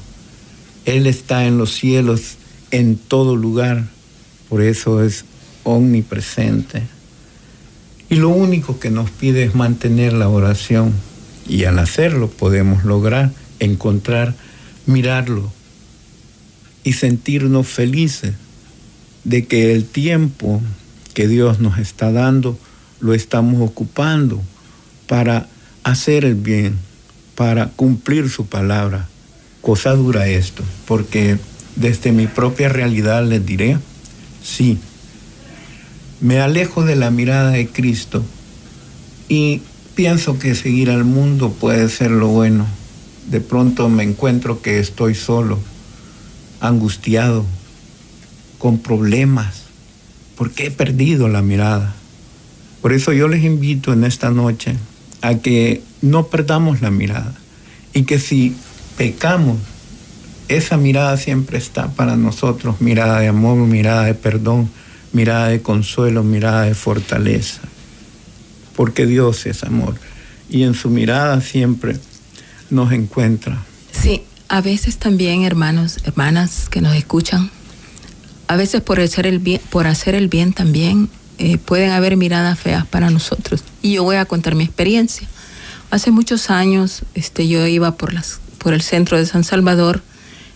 Él 0.83 1.07
está 1.07 1.45
en 1.45 1.57
los 1.57 1.73
cielos, 1.73 2.35
en 2.71 2.97
todo 2.97 3.37
lugar, 3.37 3.85
por 4.49 4.61
eso 4.61 5.01
es 5.01 5.23
omnipresente. 5.63 6.83
Y 8.09 8.15
lo 8.15 8.27
único 8.27 8.77
que 8.77 8.89
nos 8.89 9.09
pide 9.09 9.45
es 9.45 9.55
mantener 9.55 10.11
la 10.11 10.27
oración. 10.27 10.91
Y 11.47 11.63
al 11.63 11.79
hacerlo 11.79 12.29
podemos 12.29 12.83
lograr 12.83 13.31
encontrar, 13.59 14.35
mirarlo 14.87 15.51
y 16.83 16.93
sentirnos 16.93 17.67
felices 17.67 18.33
de 19.23 19.45
que 19.45 19.73
el 19.73 19.85
tiempo 19.85 20.61
que 21.13 21.27
Dios 21.27 21.59
nos 21.59 21.77
está 21.77 22.11
dando 22.11 22.57
lo 22.99 23.13
estamos 23.13 23.61
ocupando 23.61 24.41
para 25.07 25.47
hacer 25.83 26.25
el 26.25 26.35
bien, 26.35 26.77
para 27.35 27.69
cumplir 27.69 28.29
su 28.29 28.47
palabra. 28.47 29.07
Cosa 29.61 29.91
dura 29.91 30.27
esto, 30.27 30.63
porque 30.87 31.37
desde 31.75 32.11
mi 32.11 32.27
propia 32.27 32.69
realidad 32.69 33.25
les 33.25 33.45
diré, 33.45 33.77
sí, 34.43 34.77
me 36.21 36.39
alejo 36.39 36.83
de 36.83 36.95
la 36.95 37.11
mirada 37.11 37.51
de 37.51 37.67
Cristo 37.67 38.23
y 39.27 39.61
pienso 39.95 40.39
que 40.39 40.55
seguir 40.55 40.89
al 40.89 41.03
mundo 41.03 41.51
puede 41.51 41.89
ser 41.89 42.11
lo 42.11 42.29
bueno. 42.29 42.65
De 43.27 43.41
pronto 43.41 43.89
me 43.89 44.03
encuentro 44.03 44.61
que 44.61 44.79
estoy 44.79 45.13
solo, 45.13 45.59
angustiado, 46.61 47.45
con 48.57 48.79
problemas, 48.79 49.63
porque 50.35 50.67
he 50.67 50.71
perdido 50.71 51.27
la 51.27 51.41
mirada. 51.41 51.93
Por 52.81 52.93
eso 52.93 53.11
yo 53.11 53.27
les 53.27 53.43
invito 53.43 53.91
en 53.91 54.03
esta 54.03 54.29
noche 54.29 54.75
a 55.21 55.35
que 55.35 55.81
no 56.01 56.27
perdamos 56.27 56.81
la 56.81 56.91
mirada 56.91 57.33
y 57.93 58.03
que 58.03 58.19
si 58.19 58.55
pecamos, 58.97 59.57
esa 60.47 60.77
mirada 60.77 61.17
siempre 61.17 61.57
está 61.57 61.89
para 61.89 62.15
nosotros, 62.15 62.79
mirada 62.79 63.19
de 63.19 63.27
amor, 63.27 63.57
mirada 63.57 64.05
de 64.05 64.13
perdón, 64.13 64.69
mirada 65.11 65.49
de 65.49 65.61
consuelo, 65.61 66.23
mirada 66.23 66.63
de 66.63 66.75
fortaleza, 66.75 67.61
porque 68.75 69.05
Dios 69.05 69.45
es 69.45 69.63
amor 69.63 69.95
y 70.49 70.63
en 70.63 70.73
su 70.73 70.89
mirada 70.89 71.41
siempre 71.41 71.97
nos 72.69 72.91
encuentra. 72.91 73.63
Sí, 73.91 74.23
a 74.49 74.61
veces 74.61 74.97
también 74.97 75.43
hermanos, 75.43 75.99
hermanas 76.03 76.69
que 76.69 76.81
nos 76.81 76.95
escuchan, 76.95 77.49
a 78.47 78.55
veces 78.55 78.81
por 78.81 78.99
hacer 78.99 79.27
el 79.27 79.39
bien, 79.39 79.61
por 79.69 79.87
hacer 79.87 80.15
el 80.15 80.27
bien 80.27 80.53
también 80.53 81.09
eh, 81.37 81.57
pueden 81.57 81.91
haber 81.91 82.17
miradas 82.17 82.57
feas 82.59 82.85
para 82.85 83.09
nosotros. 83.09 83.63
Y 83.81 83.93
yo 83.93 84.03
voy 84.03 84.15
a 84.15 84.25
contar 84.25 84.55
mi 84.55 84.63
experiencia. 84.63 85.27
Hace 85.91 86.11
muchos 86.11 86.49
años 86.49 87.03
este, 87.13 87.47
yo 87.47 87.65
iba 87.67 87.95
por, 87.95 88.13
las, 88.13 88.39
por 88.57 88.73
el 88.73 88.81
centro 88.81 89.17
de 89.17 89.25
San 89.25 89.43
Salvador. 89.43 90.01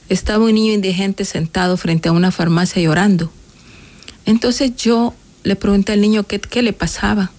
Estaba 0.09 0.45
un 0.45 0.55
niño 0.55 0.73
indigente 0.73 1.23
sentado 1.23 1.77
frente 1.77 2.09
a 2.09 2.11
una 2.11 2.31
farmacia 2.31 2.81
llorando. 2.81 3.31
Entonces 4.25 4.75
yo 4.75 5.13
le 5.43 5.55
pregunté 5.55 5.93
al 5.93 6.01
niño 6.01 6.23
qué, 6.23 6.39
qué 6.39 6.61
le 6.61 6.73
pasaba. 6.73 7.31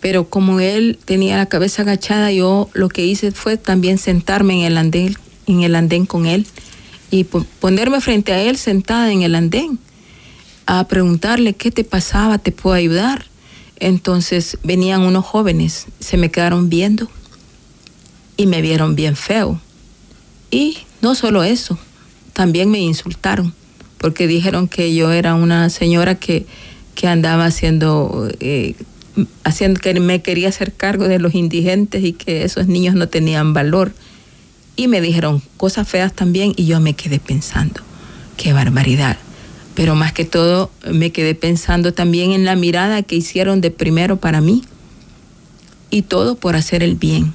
Pero 0.00 0.28
como 0.28 0.60
él 0.60 0.98
tenía 1.04 1.36
la 1.36 1.46
cabeza 1.46 1.82
agachada, 1.82 2.30
yo 2.32 2.68
lo 2.74 2.88
que 2.88 3.04
hice 3.04 3.32
fue 3.32 3.56
también 3.56 3.98
sentarme 3.98 4.60
en 4.60 4.72
el 4.72 4.78
andén 4.78 5.16
en 5.46 5.62
el 5.62 5.76
andén 5.76 6.06
con 6.06 6.26
él 6.26 6.44
y 7.10 7.22
ponerme 7.24 8.00
frente 8.00 8.32
a 8.32 8.42
él 8.42 8.56
sentada 8.56 9.12
en 9.12 9.22
el 9.22 9.36
andén 9.36 9.78
a 10.66 10.88
preguntarle 10.88 11.54
qué 11.54 11.70
te 11.70 11.84
pasaba, 11.84 12.38
te 12.38 12.50
puedo 12.50 12.74
ayudar. 12.74 13.26
Entonces 13.78 14.58
venían 14.64 15.02
unos 15.02 15.24
jóvenes, 15.24 15.86
se 16.00 16.16
me 16.16 16.32
quedaron 16.32 16.68
viendo 16.68 17.08
y 18.36 18.46
me 18.46 18.60
vieron 18.60 18.96
bien 18.96 19.14
feo. 19.14 19.60
Y 20.50 20.78
no 21.00 21.14
solo 21.14 21.44
eso, 21.44 21.78
también 22.32 22.70
me 22.70 22.80
insultaron 22.80 23.54
porque 23.98 24.26
dijeron 24.26 24.68
que 24.68 24.94
yo 24.94 25.12
era 25.12 25.34
una 25.34 25.70
señora 25.70 26.16
que, 26.16 26.46
que 26.94 27.08
andaba 27.08 27.46
haciendo, 27.46 28.30
eh, 28.40 28.74
haciendo, 29.44 29.80
que 29.80 29.98
me 30.00 30.22
quería 30.22 30.48
hacer 30.48 30.72
cargo 30.72 31.08
de 31.08 31.18
los 31.18 31.34
indigentes 31.34 32.04
y 32.04 32.12
que 32.12 32.44
esos 32.44 32.66
niños 32.66 32.94
no 32.94 33.08
tenían 33.08 33.54
valor. 33.54 33.92
Y 34.76 34.88
me 34.88 35.00
dijeron 35.00 35.42
cosas 35.56 35.88
feas 35.88 36.12
también 36.12 36.52
y 36.56 36.66
yo 36.66 36.80
me 36.80 36.94
quedé 36.94 37.18
pensando, 37.18 37.80
qué 38.36 38.52
barbaridad. 38.52 39.16
Pero 39.74 39.94
más 39.94 40.12
que 40.12 40.24
todo 40.24 40.70
me 40.90 41.12
quedé 41.12 41.34
pensando 41.34 41.92
también 41.92 42.32
en 42.32 42.44
la 42.44 42.56
mirada 42.56 43.02
que 43.02 43.16
hicieron 43.16 43.60
de 43.60 43.70
primero 43.70 44.16
para 44.16 44.40
mí. 44.40 44.62
Y 45.90 46.02
todo 46.02 46.34
por 46.34 46.56
hacer 46.56 46.82
el 46.82 46.96
bien. 46.96 47.32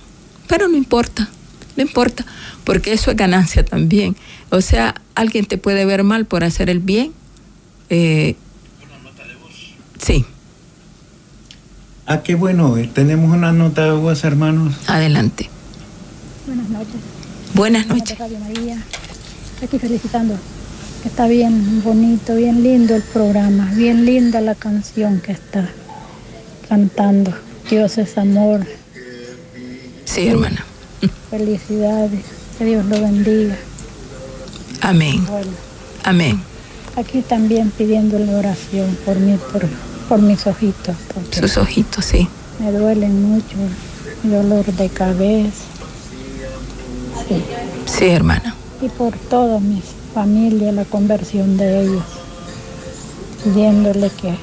Pero 0.48 0.68
no 0.68 0.76
importa, 0.76 1.30
no 1.78 1.84
importa, 1.84 2.26
porque 2.64 2.94
eso 2.94 3.12
es 3.12 3.18
ganancia 3.18 3.64
también. 3.64 4.16
O 4.50 4.62
sea, 4.62 5.02
alguien 5.16 5.46
te 5.46 5.58
puede 5.58 5.86
ver 5.86 6.04
mal 6.04 6.26
por 6.26 6.44
hacer 6.44 6.70
el 6.70 6.80
bien. 6.80 7.14
Eh, 7.90 8.36
nota 9.04 9.26
de 9.26 9.36
voz. 9.36 9.52
Sí. 10.00 10.26
Ah, 12.06 12.24
qué 12.24 12.36
bueno. 12.36 12.78
Eh, 12.78 12.90
tenemos 12.94 13.36
una 13.36 13.52
nota 13.52 13.86
de 13.86 13.92
voz, 13.92 14.24
hermanos. 14.24 14.76
Adelante. 14.88 15.50
Buenas 16.48 16.70
noches. 16.70 16.96
Buenas 17.54 17.88
noches. 17.88 18.20
María. 18.20 18.82
Aquí 19.64 19.80
felicitando. 19.80 20.36
Que 21.02 21.08
está 21.08 21.28
bien 21.28 21.82
bonito, 21.84 22.36
bien 22.36 22.62
lindo 22.62 22.96
el 22.96 23.02
programa, 23.02 23.72
bien 23.74 24.06
linda 24.06 24.40
la 24.40 24.54
canción 24.54 25.20
que 25.20 25.32
está 25.32 25.68
cantando. 26.70 27.34
Dios 27.70 27.98
es 27.98 28.18
amor. 28.18 28.66
Sí, 30.06 30.28
hermana. 30.28 30.64
Felicidades. 31.30 32.22
Que 32.58 32.66
Dios 32.66 32.86
lo 32.86 33.02
bendiga. 33.02 33.58
Amén. 34.82 35.26
Amén. 36.04 36.42
Aquí 36.96 37.22
también 37.22 37.72
pidiéndole 37.72 38.36
oración 38.36 38.98
por 39.06 39.16
mí, 39.18 39.38
por, 39.52 39.64
por 40.12 40.22
mis 40.22 40.46
ojitos. 40.46 40.98
Sus 41.32 41.56
ojitos, 41.56 42.04
sí. 42.04 42.28
Me 42.60 42.70
duelen 42.74 43.32
mucho, 43.32 43.56
dolor 44.24 44.66
de 44.66 44.90
cabeza. 44.90 45.64
Sí. 47.30 47.42
Sí, 47.86 48.06
hermana. 48.10 48.54
Y 48.82 48.90
por 48.90 49.16
toda 49.16 49.62
mi 49.62 49.82
familia, 50.14 50.74
la 50.74 50.84
conversión 50.84 51.56
de 51.56 51.84
ellos. 51.84 52.04
Pidiéndole 53.42 54.10
que 54.10 54.36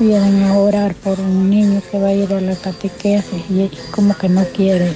vienen 0.00 0.42
a 0.42 0.58
orar 0.58 0.96
por 0.96 1.20
un 1.20 1.48
niño 1.48 1.80
que 1.88 2.00
va 2.00 2.08
a 2.08 2.12
ir 2.12 2.34
a 2.34 2.40
la 2.40 2.56
catequesis 2.56 3.44
y 3.48 3.70
como 3.92 4.18
que 4.18 4.28
no 4.28 4.44
quiere. 4.46 4.92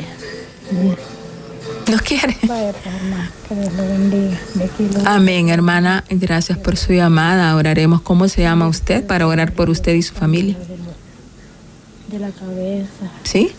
No 1.88 1.98
quiere. 1.98 2.36
Vaya, 2.42 2.72
que 3.48 3.54
Dios 3.54 3.72
lo 3.74 3.82
bendiga. 3.82 4.38
Amén, 5.04 5.48
hermana. 5.50 6.02
Gracias 6.10 6.58
por 6.58 6.76
su 6.76 6.92
llamada. 6.92 7.54
Oraremos. 7.54 8.02
¿Cómo 8.02 8.28
se 8.28 8.42
llama 8.42 8.66
usted 8.66 9.06
para 9.06 9.26
orar 9.26 9.52
por 9.52 9.70
usted 9.70 9.94
y 9.94 10.02
su 10.02 10.14
familia? 10.14 10.56
De 12.10 12.18
la 12.18 12.30
cabeza. 12.30 13.10
¿Sí? 13.22 13.52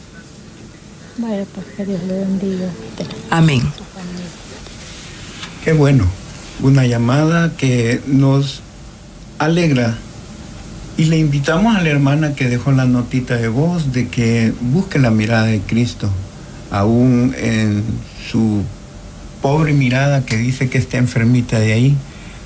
Vaya, 1.17 1.45
pues 1.55 1.65
que 1.77 1.85
Dios 1.85 2.03
le 2.03 2.19
bendiga. 2.19 2.69
Amén. 3.29 3.61
Qué 5.63 5.71
bueno. 5.73 6.05
Una 6.61 6.85
llamada 6.85 7.55
que 7.55 8.01
nos 8.07 8.61
alegra. 9.39 9.97
Y 10.97 11.05
le 11.05 11.17
invitamos 11.17 11.77
a 11.77 11.81
la 11.81 11.89
hermana 11.89 12.33
que 12.33 12.49
dejó 12.49 12.71
la 12.71 12.85
notita 12.85 13.37
de 13.37 13.47
voz 13.47 13.93
de 13.93 14.09
que 14.09 14.51
busque 14.59 14.97
la 14.97 15.11
mirada 15.11 15.45
de 15.45 15.59
Cristo, 15.61 16.09
aún 16.71 17.35
en 17.37 17.83
su 18.29 18.63
pobre 19.41 19.73
mirada 19.73 20.25
que 20.25 20.37
dice 20.37 20.69
que 20.69 20.77
está 20.77 20.97
enfermita 20.97 21.59
de 21.59 21.73
ahí, 21.73 21.97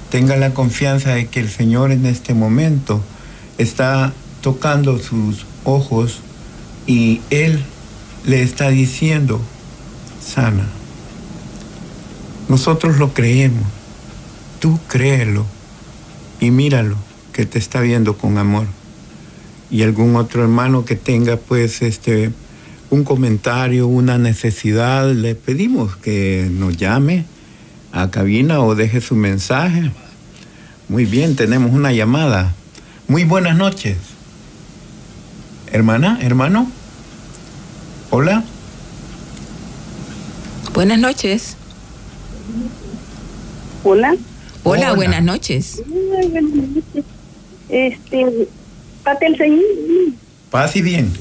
tenga 0.09 0.35
la 0.35 0.53
confianza 0.53 1.11
de 1.11 1.27
que 1.27 1.39
el 1.39 1.49
Señor 1.49 1.91
en 1.91 2.05
este 2.05 2.33
momento 2.33 3.01
está 3.57 4.13
tocando 4.41 4.99
sus 4.99 5.45
ojos 5.63 6.19
y 6.87 7.21
Él 7.29 7.63
le 8.25 8.43
está 8.43 8.69
diciendo, 8.69 9.41
sana. 10.21 10.67
Nosotros 12.49 12.97
lo 12.97 13.13
creemos, 13.13 13.63
tú 14.59 14.79
créelo 14.87 15.45
y 16.39 16.51
míralo 16.51 16.97
que 17.31 17.45
te 17.45 17.59
está 17.59 17.79
viendo 17.79 18.17
con 18.17 18.37
amor. 18.37 18.67
Y 19.69 19.83
algún 19.83 20.17
otro 20.17 20.41
hermano 20.43 20.83
que 20.83 20.97
tenga 20.97 21.37
pues 21.37 21.81
este 21.81 22.31
un 22.91 23.05
comentario, 23.05 23.87
una 23.87 24.17
necesidad, 24.17 25.11
le 25.13 25.33
pedimos 25.33 25.95
que 25.95 26.49
nos 26.51 26.75
llame 26.75 27.23
a 27.93 28.11
cabina 28.11 28.59
o 28.59 28.75
deje 28.75 28.99
su 28.99 29.15
mensaje. 29.15 29.91
Muy 30.89 31.05
bien, 31.05 31.37
tenemos 31.37 31.71
una 31.73 31.93
llamada. 31.93 32.53
Muy 33.07 33.23
buenas 33.23 33.55
noches. 33.55 33.95
Hermana, 35.71 36.19
hermano. 36.21 36.69
Hola. 38.09 38.43
Buenas 40.73 40.99
noches. 40.99 41.55
Hola. 43.85 44.17
Hola, 44.63 44.93
buenas 44.93 45.23
noches. 45.23 45.81
buenas 45.87 46.43
noches. 46.43 47.05
Este, 47.69 48.47
pate 49.05 49.27
el 49.27 49.37
Señor. 49.37 49.63
Paz 50.49 50.75
y 50.75 50.81
bien 50.81 51.20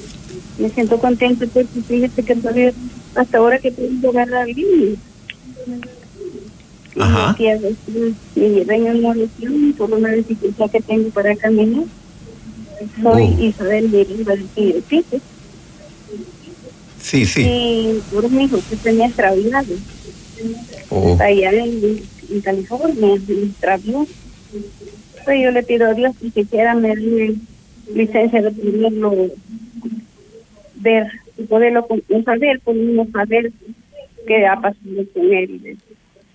me 0.61 0.69
siento 0.71 0.99
contenta 0.99 1.47
porque 1.47 1.81
fíjate 1.89 2.23
que 2.23 2.37
todavía 2.37 2.73
hasta 3.15 3.39
ahora 3.39 3.59
que 3.59 3.73
puedo 3.73 4.11
agarrar 4.11 4.47
bien. 4.47 4.97
Ajá. 6.99 7.37
Y 7.39 8.41
mi 8.41 8.63
reino 8.65 8.91
en 8.91 9.05
oración 9.05 9.75
por 9.77 9.93
una 9.93 10.11
dificultad 10.11 10.71
que 10.71 10.81
tengo 10.81 11.09
para 11.11 11.35
caminar. 11.37 11.85
Soy 13.03 13.37
oh. 13.39 13.43
Isabel 13.43 13.91
de 13.91 14.05
del 14.05 14.83
Pico. 14.83 15.19
Sí, 17.01 17.25
sí. 17.25 17.43
Y 17.43 18.01
por 18.13 18.25
un 18.25 18.41
hijo 18.41 18.59
que 18.83 18.93
me 18.93 19.05
ha 19.05 19.07
extraviado. 19.07 19.75
Oh. 20.91 21.17
Allá 21.21 21.53
en, 21.53 22.03
en 22.31 22.41
California, 22.43 23.19
me 23.27 23.45
extravió. 23.45 24.07
Pues 25.25 25.43
yo 25.43 25.51
le 25.51 25.63
pido 25.63 25.87
a 25.87 25.95
Dios 25.95 26.15
que 26.21 26.31
siquiera 26.31 26.75
me 26.75 26.95
dé 26.95 27.37
licencia 27.95 28.43
de 28.43 28.51
poderlo 28.51 29.31
ver 30.81 31.07
y 31.39 31.45
poderlo 31.45 31.87
saber, 32.25 32.61
podemos 32.61 33.09
saber 33.11 33.53
qué 34.27 34.47
ha 34.47 34.57
pasado 34.57 35.05
con 35.15 35.33
él. 35.33 35.79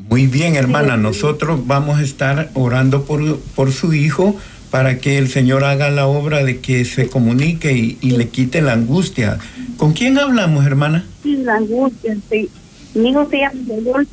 Muy 0.10 0.28
bien, 0.28 0.56
hermana, 0.56 0.98
nosotros 0.98 1.66
vamos 1.66 2.00
a 2.00 2.04
estar 2.04 2.50
orando 2.54 3.06
por, 3.06 3.39
por 3.56 3.72
su 3.72 3.93
hijo 3.93 4.36
para 4.76 4.98
que 5.00 5.18
el 5.18 5.30
Señor 5.30 5.64
haga 5.64 5.89
la 5.89 6.06
obra 6.06 6.43
de 6.43 6.60
que 6.60 6.84
se 6.84 7.08
comunique 7.08 7.72
y, 8.02 8.12
le 8.12 8.28
quite 8.28 8.62
la 8.62 8.74
angustia. 8.74 9.38
¿Con 9.78 9.93
quién 9.93 10.18
hablamos, 10.18 10.66
hermana? 10.66 11.06
Sí, 11.24 11.38
la 11.38 11.56
angustia, 11.56 12.18
sí. 12.30 12.50
Mi 12.93 13.12
hijo 13.12 13.26
se 13.30 13.38
llama 13.38 13.60
Rodolfo. 13.70 14.12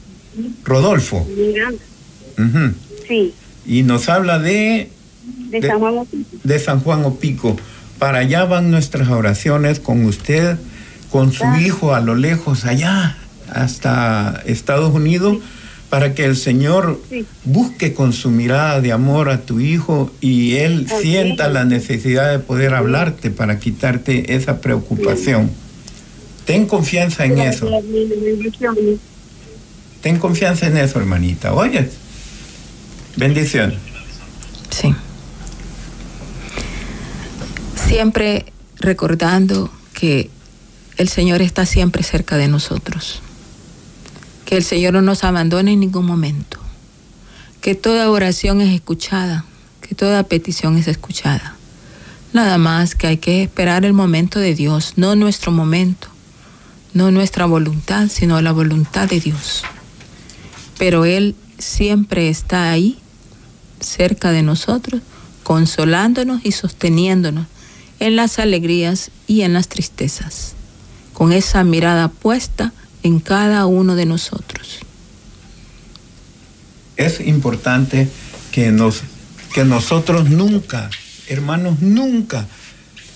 Rodolfo. 0.63 1.27
Sí. 3.09 3.35
Y 3.67 3.83
nos 3.83 4.09
habla 4.09 4.39
de... 4.39 4.89
De, 5.51 5.63
San 5.63 5.81
Juan 5.81 5.99
Opico. 5.99 6.37
De 6.45 6.59
San 6.61 6.81
Juan 6.81 7.05
Opico. 7.05 7.57
Para 8.03 8.19
allá 8.19 8.45
van 8.47 8.73
nuestras 8.73 9.11
oraciones 9.11 9.79
con 9.79 10.05
usted, 10.05 10.57
con 11.13 11.33
su 11.33 11.45
hijo 11.61 11.95
a 11.95 12.01
lo 12.01 12.17
lejos, 12.17 12.65
allá, 12.65 13.17
hasta 13.49 14.43
Estados 14.45 14.93
Unidos, 14.93 15.39
para 15.89 16.13
que 16.13 16.25
el 16.25 16.35
Señor 16.35 17.01
busque 17.45 17.95
con 17.95 18.13
su 18.13 18.33
mirada 18.33 18.81
de 18.81 18.91
amor 18.91 19.31
a 19.31 19.43
tu 19.43 19.61
hijo 19.61 20.11
y 20.21 20.57
él 20.57 20.89
sienta 21.01 21.49
la 21.49 21.65
necesidad 21.65 22.33
de 22.33 22.41
poder 22.41 22.75
hablarte 22.75 23.31
para 23.31 23.61
quitarte 23.61 24.35
esa 24.35 24.61
preocupación. 24.61 25.49
Ten 26.45 26.67
confianza 26.67 27.25
en 27.25 27.39
eso. 27.39 27.71
Ten 30.01 30.19
confianza 30.19 30.67
en 30.67 30.77
eso, 30.77 30.99
hermanita. 30.99 31.55
Oye, 31.55 31.89
bendición. 33.17 33.75
Sí 34.71 34.93
siempre 37.93 38.47
recordando 38.79 39.71
que 39.93 40.31
el 40.97 41.11
Señor 41.11 41.43
está 41.43 41.67
siempre 41.67 42.03
cerca 42.03 42.39
de 42.39 42.49
nosotros, 42.49 43.21
que 44.47 44.57
el 44.57 44.65
Señor 44.65 44.95
no 44.95 45.03
nos 45.03 45.25
abandona 45.25 45.73
en 45.73 45.81
ningún 45.81 46.07
momento, 46.07 46.59
que 47.61 47.75
toda 47.75 48.11
oración 48.11 48.63
es 48.63 48.75
escuchada, 48.75 49.45
que 49.83 49.95
toda 49.95 50.23
petición 50.23 50.79
es 50.79 50.89
escuchada. 50.89 51.55
Nada 52.33 52.57
más 52.57 52.95
que 52.95 53.09
hay 53.09 53.19
que 53.19 53.43
esperar 53.43 53.85
el 53.85 53.93
momento 53.93 54.41
de 54.41 54.55
Dios, 54.55 54.95
no 54.97 55.15
nuestro 55.15 55.53
momento. 55.53 56.09
no 56.95 57.11
nuestra 57.11 57.45
voluntad, 57.47 58.09
sino 58.09 58.41
la 58.41 58.53
voluntad 58.53 59.09
de 59.09 59.21
Dios. 59.21 59.65
Pero 60.79 61.05
Él 61.05 61.35
siempre 61.59 62.29
está 62.31 62.71
ahí, 62.71 62.99
cerca 63.81 64.31
de 64.31 64.43
nosotros, 64.43 65.03
consolándonos 65.43 66.45
y 66.45 66.53
sosteniéndonos 66.53 67.47
en 68.03 68.17
las 68.17 68.41
alegrías 68.41 69.13
y 69.29 69.43
en 69.43 69.53
las 69.53 69.69
tristezas, 69.69 70.55
con 71.13 71.33
esa 71.33 71.63
mirada 71.63 72.09
puesta 72.09 72.73
en 73.05 73.21
cada 73.21 73.65
uno 73.67 73.95
de 73.95 74.07
nosotros. 74.07 74.81
Es 76.97 77.21
importante 77.21 78.09
que, 78.51 78.73
nos, 78.73 79.03
que 79.55 79.65
nosotros 79.65 80.29
nunca, 80.29 80.91
hermanos, 81.29 81.79
nunca 81.79 82.49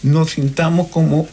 nos 0.04 0.30
sintamos 0.30 0.86
como 0.86 1.26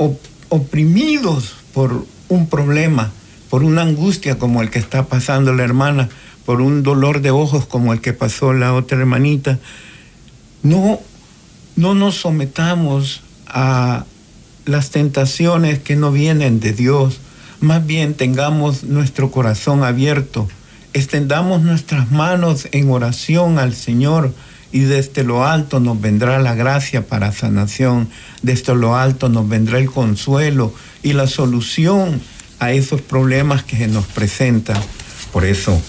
oprimidos 0.49 1.53
por 1.75 2.07
un 2.29 2.49
problema, 2.49 3.11
por 3.51 3.63
una 3.63 3.83
angustia 3.83 4.39
como 4.39 4.63
el 4.63 4.71
que 4.71 4.79
está 4.79 5.05
pasando 5.05 5.53
la 5.53 5.63
hermana, 5.63 6.09
por 6.43 6.59
un 6.59 6.81
dolor 6.81 7.21
de 7.21 7.29
ojos 7.29 7.67
como 7.67 7.93
el 7.93 8.01
que 8.01 8.13
pasó 8.13 8.51
la 8.51 8.73
otra 8.73 8.97
hermanita. 8.97 9.59
No, 10.63 10.99
no 11.75 11.93
nos 11.93 12.15
sometamos 12.15 13.21
a 13.53 14.05
las 14.65 14.89
tentaciones 14.89 15.79
que 15.79 15.95
no 15.95 16.11
vienen 16.11 16.59
de 16.59 16.73
Dios. 16.73 17.19
Más 17.61 17.85
bien 17.85 18.15
tengamos 18.15 18.83
nuestro 18.83 19.31
corazón 19.31 19.83
abierto, 19.83 20.49
extendamos 20.93 21.61
nuestras 21.61 22.11
manos 22.11 22.67
en 22.71 22.89
oración 22.89 23.59
al 23.59 23.73
Señor 23.73 24.33
y 24.73 24.79
desde 24.79 25.23
lo 25.23 25.45
alto 25.45 25.79
nos 25.79 26.01
vendrá 26.01 26.39
la 26.39 26.55
gracia 26.55 27.07
para 27.07 27.31
sanación, 27.31 28.09
desde 28.41 28.75
lo 28.75 28.95
alto 28.95 29.29
nos 29.29 29.47
vendrá 29.47 29.77
el 29.77 29.89
consuelo 29.89 30.73
y 31.03 31.13
la 31.13 31.27
solución 31.27 32.19
a 32.59 32.71
esos 32.71 33.01
problemas 33.01 33.63
que 33.63 33.77
se 33.77 33.87
nos 33.87 34.05
presentan. 34.07 34.81
Por 35.31 35.45
eso, 35.45 35.79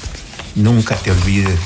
nunca 0.54 0.96
te 0.96 1.10
olvides, 1.10 1.58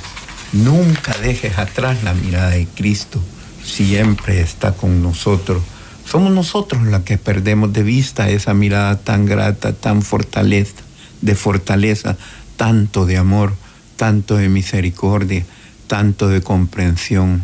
nunca 0.53 1.15
dejes 1.21 1.59
atrás 1.59 2.03
la 2.05 2.15
mirada 2.15 2.51
de 2.51 2.67
Cristo, 2.67 3.21
siempre 3.63 4.41
está 4.41 4.73
con 4.73 5.03
nosotros. 5.03 5.63
Somos 6.09 6.33
nosotros 6.33 6.83
los 6.83 7.03
que 7.03 7.19
perdemos 7.19 7.73
de 7.73 7.83
vista 7.83 8.31
esa 8.31 8.55
mirada 8.55 8.99
tan 8.99 9.27
grata, 9.27 9.73
tan 9.73 10.03
fortaleza, 10.03 10.77
de 11.21 11.35
fortaleza, 11.35 12.17
tanto 12.57 13.05
de 13.05 13.19
amor, 13.19 13.55
tanto 13.97 14.37
de 14.37 14.49
misericordia 14.49 15.45
tanto 15.89 16.29
de 16.29 16.41
comprensión. 16.43 17.43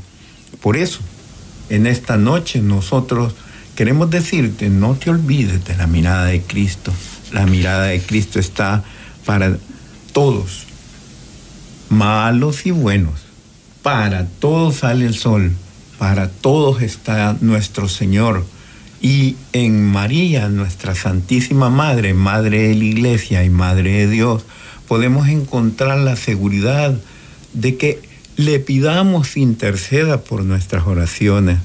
Por 0.60 0.76
eso, 0.76 1.00
en 1.70 1.88
esta 1.88 2.16
noche 2.16 2.60
nosotros 2.60 3.34
queremos 3.74 4.10
decirte, 4.10 4.68
no 4.68 4.94
te 4.94 5.10
olvides 5.10 5.64
de 5.64 5.76
la 5.76 5.88
mirada 5.88 6.26
de 6.26 6.42
Cristo. 6.42 6.92
La 7.32 7.46
mirada 7.46 7.86
de 7.86 8.00
Cristo 8.00 8.38
está 8.38 8.84
para 9.24 9.56
todos, 10.12 10.66
malos 11.88 12.66
y 12.66 12.70
buenos. 12.70 13.22
Para 13.82 14.26
todos 14.26 14.76
sale 14.76 15.06
el 15.06 15.14
sol, 15.14 15.52
para 15.98 16.28
todos 16.28 16.82
está 16.82 17.36
nuestro 17.40 17.88
Señor. 17.88 18.44
Y 19.00 19.36
en 19.52 19.84
María, 19.84 20.48
nuestra 20.48 20.94
Santísima 20.94 21.68
Madre, 21.70 22.14
Madre 22.14 22.68
de 22.68 22.74
la 22.74 22.84
Iglesia 22.84 23.44
y 23.44 23.50
Madre 23.50 23.92
de 23.92 24.08
Dios, 24.08 24.44
podemos 24.88 25.28
encontrar 25.28 25.98
la 25.98 26.16
seguridad 26.16 26.98
de 27.52 27.76
que 27.76 28.00
le 28.36 28.58
pidamos 28.60 29.36
interceda 29.36 30.22
por 30.22 30.44
nuestras 30.44 30.86
oraciones, 30.86 31.58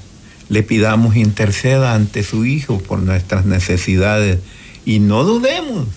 le 0.48 0.62
pidamos 0.62 1.16
interceda 1.16 1.94
ante 1.94 2.22
su 2.22 2.44
Hijo 2.44 2.78
por 2.78 3.00
nuestras 3.00 3.46
necesidades 3.46 4.38
y 4.84 4.98
no 4.98 5.24
dudemos 5.24 5.88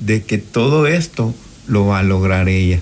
de 0.00 0.22
que 0.22 0.38
todo 0.38 0.86
esto 0.86 1.34
lo 1.66 1.86
va 1.86 2.00
a 2.00 2.02
lograr 2.02 2.48
ella, 2.48 2.80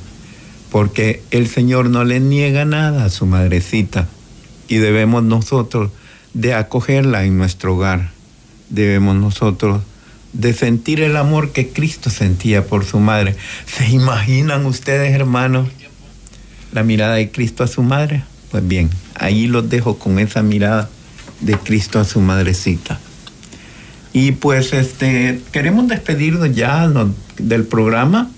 porque 0.71 1.23
el 1.31 1.49
Señor 1.49 1.91
no 1.91 2.05
le 2.05 2.21
niega 2.21 2.65
nada 2.65 3.05
a 3.05 3.11
su 3.11 3.27
madrecita 3.27 4.09
y 4.69 4.77
debemos 4.77 5.23
nosotros 5.23 5.91
de 6.35 6.55
acogerla 6.55 7.25
en 7.25 7.39
nuestro 7.39 7.75
hogar, 7.75 8.11
debemos 8.69 9.17
nosotros 9.17 9.83
de 10.33 10.53
sentir 10.53 11.01
el 11.01 11.17
amor 11.17 11.53
que 11.53 11.69
Cristo 11.69 12.11
sentía 12.11 12.67
por 12.67 12.85
su 12.85 13.01
madre. 13.01 13.37
¿Se 13.67 13.89
imaginan 13.89 14.67
ustedes, 14.67 15.15
hermanos? 15.15 15.69
la 16.77 16.83
mirada 16.83 17.15
de 17.15 17.31
Cristo 17.31 17.65
a 17.65 17.69
su 17.69 17.83
madre. 17.83 18.23
Pues 18.51 18.69
bien, 18.69 18.91
ahí 19.15 19.47
los 19.47 19.69
dejo 19.71 19.99
con 19.99 20.19
esa 20.19 20.43
mirada 20.43 20.91
de 21.41 21.57
Cristo 21.57 21.99
a 21.99 22.05
su 22.05 22.21
madrecita. 22.21 23.01
Y 24.13 24.33
pues 24.33 24.75
este 24.75 25.41
queremos 25.53 25.89
despedirnos 25.89 26.55
ya 26.55 26.91
del 27.39 27.65
programa 27.65 28.31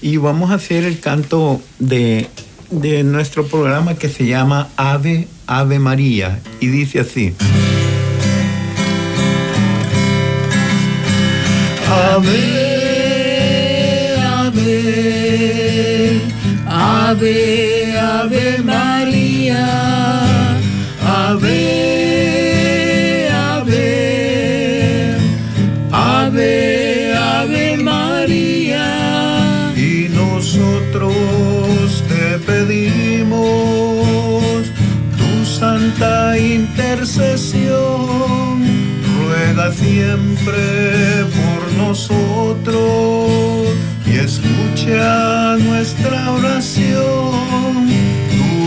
y 0.00 0.16
vamos 0.16 0.50
a 0.50 0.54
hacer 0.54 0.84
el 0.84 0.98
canto 0.98 1.60
de, 1.78 2.28
de 2.70 3.04
nuestro 3.04 3.46
programa 3.46 3.96
que 3.96 4.08
se 4.08 4.26
llama 4.26 4.68
Ave, 4.76 5.28
Ave 5.46 5.78
María 5.78 6.40
y 6.60 6.68
dice 6.68 7.00
así. 7.00 7.34
Ave, 11.88 12.56
ave, 14.20 15.44
ave. 16.66 17.84
Ave 18.24 18.58
María, 18.64 19.93
siempre 40.14 41.26
por 41.34 41.60
nosotros 41.76 43.68
y 44.06 44.12
escucha 44.16 45.56
nuestra 45.58 46.30
oración 46.30 47.90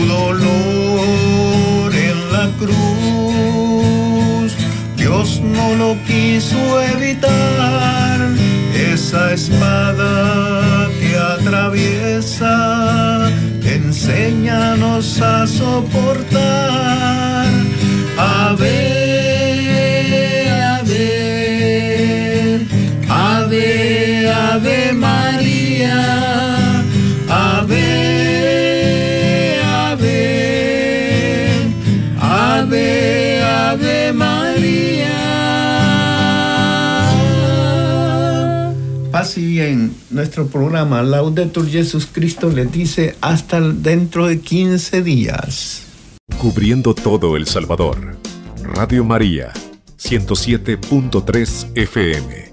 dolor 0.06 1.94
en 1.94 2.32
la 2.32 2.50
cruz. 2.58 4.52
Dios 4.96 5.40
no 5.40 5.74
lo 5.76 5.96
quiso 6.04 6.82
evitar, 6.82 8.20
esa 8.74 9.32
espada 9.32 10.90
que 11.00 11.16
atraviesa, 11.16 13.30
enséñanos 13.64 15.22
a 15.22 15.46
soportar. 15.46 17.46
A 18.18 18.54
ver, 18.58 18.97
En 39.56 39.94
nuestro 40.10 40.46
programa 40.46 41.02
Laudetur 41.02 41.66
Jesus 41.66 42.06
Cristo 42.06 42.50
les 42.50 42.70
dice 42.70 43.16
hasta 43.22 43.60
dentro 43.60 44.26
de 44.26 44.40
15 44.40 45.02
días. 45.02 45.84
Cubriendo 46.38 46.94
todo 46.94 47.34
El 47.34 47.46
Salvador. 47.46 48.18
Radio 48.62 49.04
María, 49.04 49.52
107.3 49.98 51.72
FM. 51.74 52.47